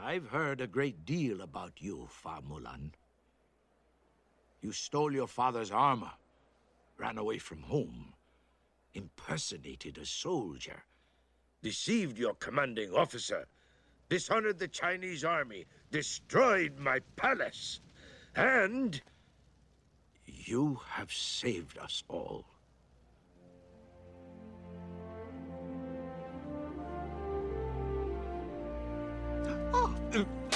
I've 0.00 0.28
heard 0.28 0.60
a 0.60 0.66
great 0.66 1.04
deal 1.04 1.40
about 1.40 1.72
you, 1.80 2.06
Fa 2.08 2.40
Mulan. 2.48 2.92
You 4.60 4.72
stole 4.72 5.12
your 5.12 5.28
father's 5.28 5.70
armor, 5.70 6.12
ran 6.96 7.18
away 7.18 7.38
from 7.38 7.62
home, 7.62 8.12
impersonated 8.94 9.98
a 9.98 10.06
soldier, 10.06 10.84
Deceived 11.62 12.18
your 12.18 12.34
commanding 12.34 12.94
officer, 12.94 13.46
dishonored 14.08 14.58
the 14.60 14.68
Chinese 14.68 15.24
army, 15.24 15.66
destroyed 15.90 16.78
my 16.78 17.00
palace, 17.16 17.80
and 18.36 19.00
you 20.24 20.80
have 20.88 21.12
saved 21.12 21.78
us 21.78 22.04
all. 22.08 22.44
That 29.42 30.47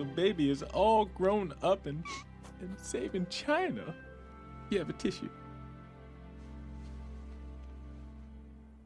little 0.00 0.14
baby 0.14 0.50
is 0.50 0.62
all 0.74 1.04
grown 1.04 1.52
up 1.62 1.86
and, 1.86 2.02
and 2.60 2.74
saving 2.80 3.26
China. 3.28 3.94
You 4.70 4.78
have 4.78 4.88
a 4.88 4.94
tissue. 4.94 5.28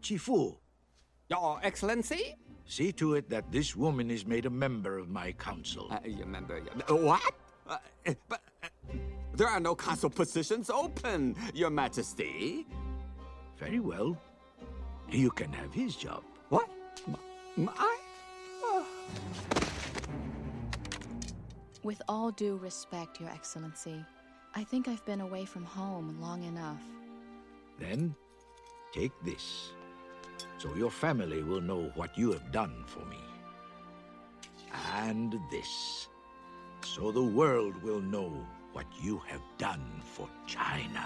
Chi 0.07 0.17
Fu, 0.17 0.57
Your 1.31 1.61
Excellency? 1.63 2.35
see 2.67 2.93
to 2.93 3.15
it 3.15 3.29
that 3.29 3.53
this 3.53 3.77
woman 3.77 4.11
is 4.11 4.27
made 4.27 4.47
a 4.47 4.51
member 4.51 4.99
of 4.99 5.09
my 5.09 5.33
council. 5.33 5.87
Uh, 5.91 5.99
you 6.05 6.25
member? 6.25 6.61
Uh, 6.89 6.97
what? 6.97 7.21
Uh, 7.69 7.77
uh, 8.07 8.15
but 8.29 8.41
uh, 8.63 8.69
there 9.35 9.49
are 9.49 9.61
no 9.61 9.75
council 9.75 10.11
positions 10.11 10.71
open, 10.71 11.37
Your 11.55 11.71
Majesty. 11.71 12.67
Very 13.59 13.81
well. 13.81 14.17
You 15.11 15.31
can 15.31 15.53
have 15.53 15.73
his 15.73 15.95
job. 15.95 16.25
What? 16.49 16.69
M- 17.57 17.71
I? 17.77 18.01
With 21.85 22.01
all 22.09 22.31
due 22.31 22.57
respect, 22.57 23.21
Your 23.21 23.29
Excellency, 23.29 24.03
I 24.55 24.65
think 24.65 24.89
I've 24.89 25.05
been 25.05 25.21
away 25.21 25.45
from 25.45 25.65
home 25.65 26.17
long 26.19 26.43
enough. 26.45 26.81
Then 27.79 28.15
take 28.91 29.13
this, 29.23 29.73
so 30.57 30.75
your 30.77 30.91
family 30.91 31.43
will 31.43 31.61
know 31.61 31.93
what 31.95 32.17
you 32.17 32.33
have 32.33 32.51
done 32.51 32.85
for 32.87 33.05
me. 33.05 33.19
And 34.95 35.39
this, 35.51 36.09
so 36.83 37.13
the 37.13 37.23
world 37.23 37.77
will 37.83 38.01
know 38.01 38.33
what 38.73 38.87
you 39.03 39.19
have 39.27 39.43
done 39.59 39.85
for 40.05 40.27
China. 40.47 41.05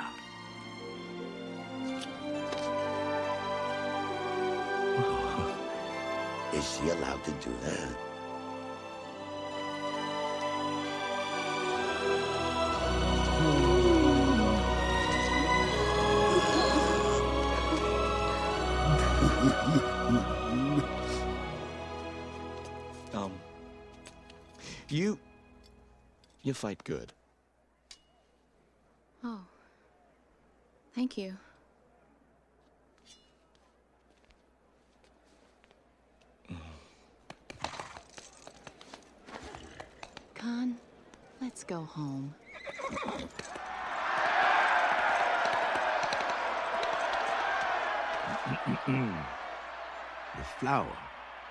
Is 6.54 6.78
she 6.78 6.88
allowed 6.90 7.24
to 7.24 7.32
do 7.32 7.50
that? 7.64 8.07
You. 24.92 25.18
You 26.42 26.54
fight 26.54 26.82
good. 26.84 27.12
Oh. 29.22 29.40
Thank 30.94 31.18
you. 31.18 31.36
Khan, 40.34 40.76
let's 41.40 41.64
go 41.64 41.80
home. 41.80 42.34
the 48.86 50.44
flower 50.58 50.96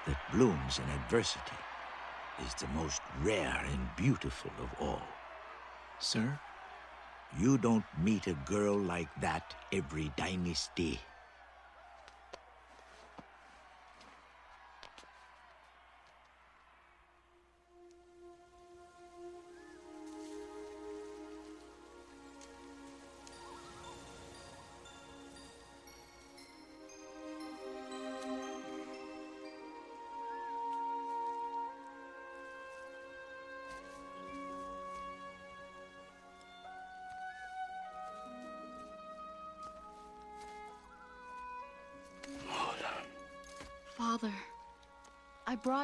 that 0.08 0.18
blooms 0.34 0.80
in 0.80 0.90
adversity 0.90 1.66
is 2.46 2.54
the 2.56 2.68
most 2.76 3.02
rare 3.24 3.64
and 3.72 3.90
beautiful 3.96 4.52
of 4.60 4.70
all. 4.80 5.02
Sir? 6.00 6.40
You 7.38 7.58
don't 7.58 7.86
meet 8.02 8.28
a 8.28 8.34
girl 8.46 8.78
like 8.78 9.10
that 9.22 9.56
every 9.72 10.12
dynasty. 10.16 11.00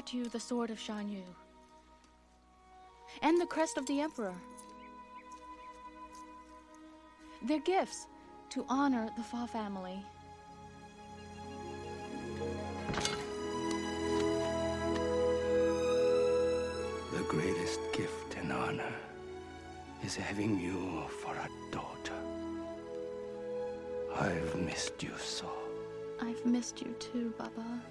Brought 0.04 0.14
you 0.14 0.30
the 0.30 0.40
sword 0.40 0.70
of 0.70 0.80
Shan 0.80 1.08
Yu 1.10 1.24
and 3.22 3.40
the 3.40 3.46
crest 3.46 3.78
of 3.78 3.86
the 3.86 4.02
Emperor. 4.02 4.36
They're 7.44 7.60
gifts 7.60 8.08
to 8.50 8.66
honor 8.70 9.10
the 9.16 9.24
Fa 9.24 9.48
family. 9.48 10.04
The 17.14 17.24
greatest 17.28 17.80
gift 17.94 18.36
and 18.38 18.52
honor 18.52 18.94
is 20.04 20.16
having 20.16 20.60
you 20.60 21.04
for 21.22 21.34
a 21.34 21.50
daughter. 21.72 22.20
I've 24.16 24.56
missed 24.56 25.02
you 25.02 25.14
so. 25.18 25.50
I've 26.22 26.46
missed 26.46 26.82
you 26.82 26.94
too, 27.00 27.34
Baba. 27.38 27.82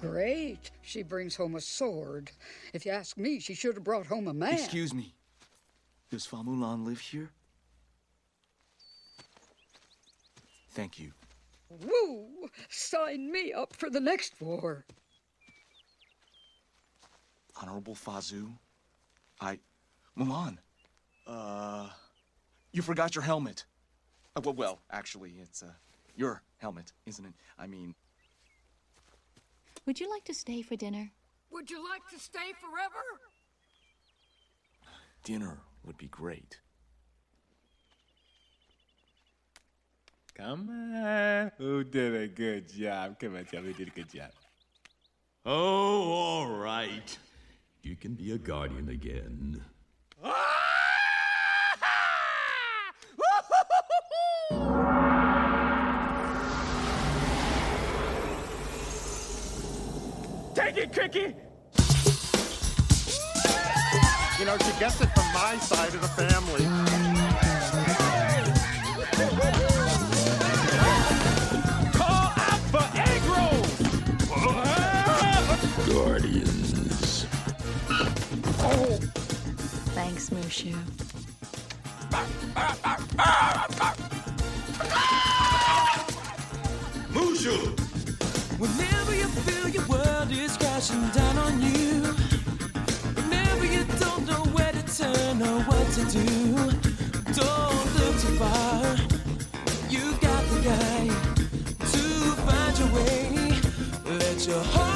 Great. 0.00 0.70
She 0.82 1.02
brings 1.02 1.36
home 1.36 1.54
a 1.56 1.60
sword. 1.60 2.30
If 2.72 2.84
you 2.84 2.92
ask 2.92 3.16
me, 3.16 3.40
she 3.40 3.54
should 3.54 3.74
have 3.74 3.84
brought 3.84 4.06
home 4.06 4.28
a 4.28 4.34
man. 4.34 4.54
Excuse 4.54 4.92
me. 4.92 5.14
Does 6.10 6.26
Fa 6.26 6.36
Mulan 6.36 6.84
live 6.84 7.00
here? 7.00 7.30
Thank 10.70 10.98
you. 10.98 11.12
Woo! 11.68 12.26
Sign 12.68 13.30
me 13.32 13.52
up 13.52 13.74
for 13.74 13.90
the 13.90 14.00
next 14.00 14.34
war. 14.40 14.84
Honorable 17.60 17.94
Fa 17.94 18.12
Zhou, 18.12 18.52
I. 19.40 19.58
Mulan. 20.18 20.58
Uh. 21.26 21.88
You 22.72 22.82
forgot 22.82 23.14
your 23.14 23.24
helmet. 23.24 23.64
Uh, 24.36 24.42
well, 24.44 24.54
well, 24.54 24.78
actually, 24.90 25.32
it's, 25.40 25.62
uh, 25.62 25.70
your 26.14 26.42
helmet, 26.58 26.92
isn't 27.06 27.24
it? 27.24 27.32
I 27.58 27.66
mean, 27.66 27.94
Would 29.86 30.00
you 30.00 30.10
like 30.10 30.24
to 30.24 30.34
stay 30.34 30.62
for 30.62 30.76
dinner? 30.76 31.12
Would 31.50 31.70
you 31.70 31.82
like 31.88 32.06
to 32.10 32.18
stay 32.18 32.52
forever? 32.60 33.04
dinner 35.26 35.58
would 35.84 35.98
be 35.98 36.06
great. 36.06 36.60
Come 40.36 40.68
on. 40.70 41.50
Who 41.58 41.82
did 41.82 42.14
a 42.14 42.28
good 42.28 42.72
job? 42.72 43.18
Come 43.18 43.34
on, 43.34 43.44
tell 43.44 43.60
me 43.60 43.72
who 43.72 43.74
did 43.74 43.88
a 43.88 43.90
good 43.90 44.08
job. 44.08 44.30
Oh, 45.44 46.12
all 46.12 46.46
right. 46.48 47.18
You 47.82 47.96
can 47.96 48.14
be 48.14 48.32
a 48.32 48.38
guardian 48.38 48.88
again. 48.88 49.64
Take! 61.16 61.36
You 64.38 64.44
know, 64.44 64.58
she 64.58 64.72
gets 64.78 65.00
it 65.00 65.08
from 65.14 65.32
my 65.32 65.56
side 65.60 65.94
of 65.94 66.02
the 66.02 66.08
family. 66.08 66.64
Call 71.94 72.32
out 72.36 72.60
for 72.70 72.84
egg! 73.00 73.22
Guardians. 75.90 77.26
Oh. 78.60 78.98
Thanks, 79.94 80.28
Mushu. 80.28 80.74
Mushu! 87.12 87.75
Crashing 90.76 91.08
down 91.08 91.38
on 91.38 91.62
you, 91.62 92.02
whenever 93.14 93.64
you 93.64 93.82
don't 93.98 94.26
know 94.26 94.44
where 94.52 94.70
to 94.72 94.82
turn 94.82 95.40
or 95.40 95.60
what 95.62 95.86
to 95.92 96.04
do, 96.04 96.54
don't 97.32 97.86
look 97.96 98.14
too 98.20 98.36
far. 98.36 98.84
You've 99.88 100.20
got 100.20 100.44
the 100.50 100.60
guy 100.60 101.08
to 101.92 102.02
find 102.44 102.78
your 102.78 102.88
way. 102.94 103.58
Let 104.18 104.46
your 104.46 104.62
heart 104.62 104.95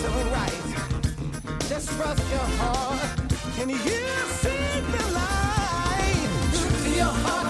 feels 0.00 0.14
so 0.14 0.30
right? 0.30 1.58
Just 1.68 1.88
trust 1.90 2.30
your 2.30 2.48
heart 2.60 3.00
and 3.60 3.70
you'll 3.70 4.28
see 4.42 4.80
the 4.92 5.04
light. 5.14 6.28
Your 6.96 7.06
heart, 7.06 7.47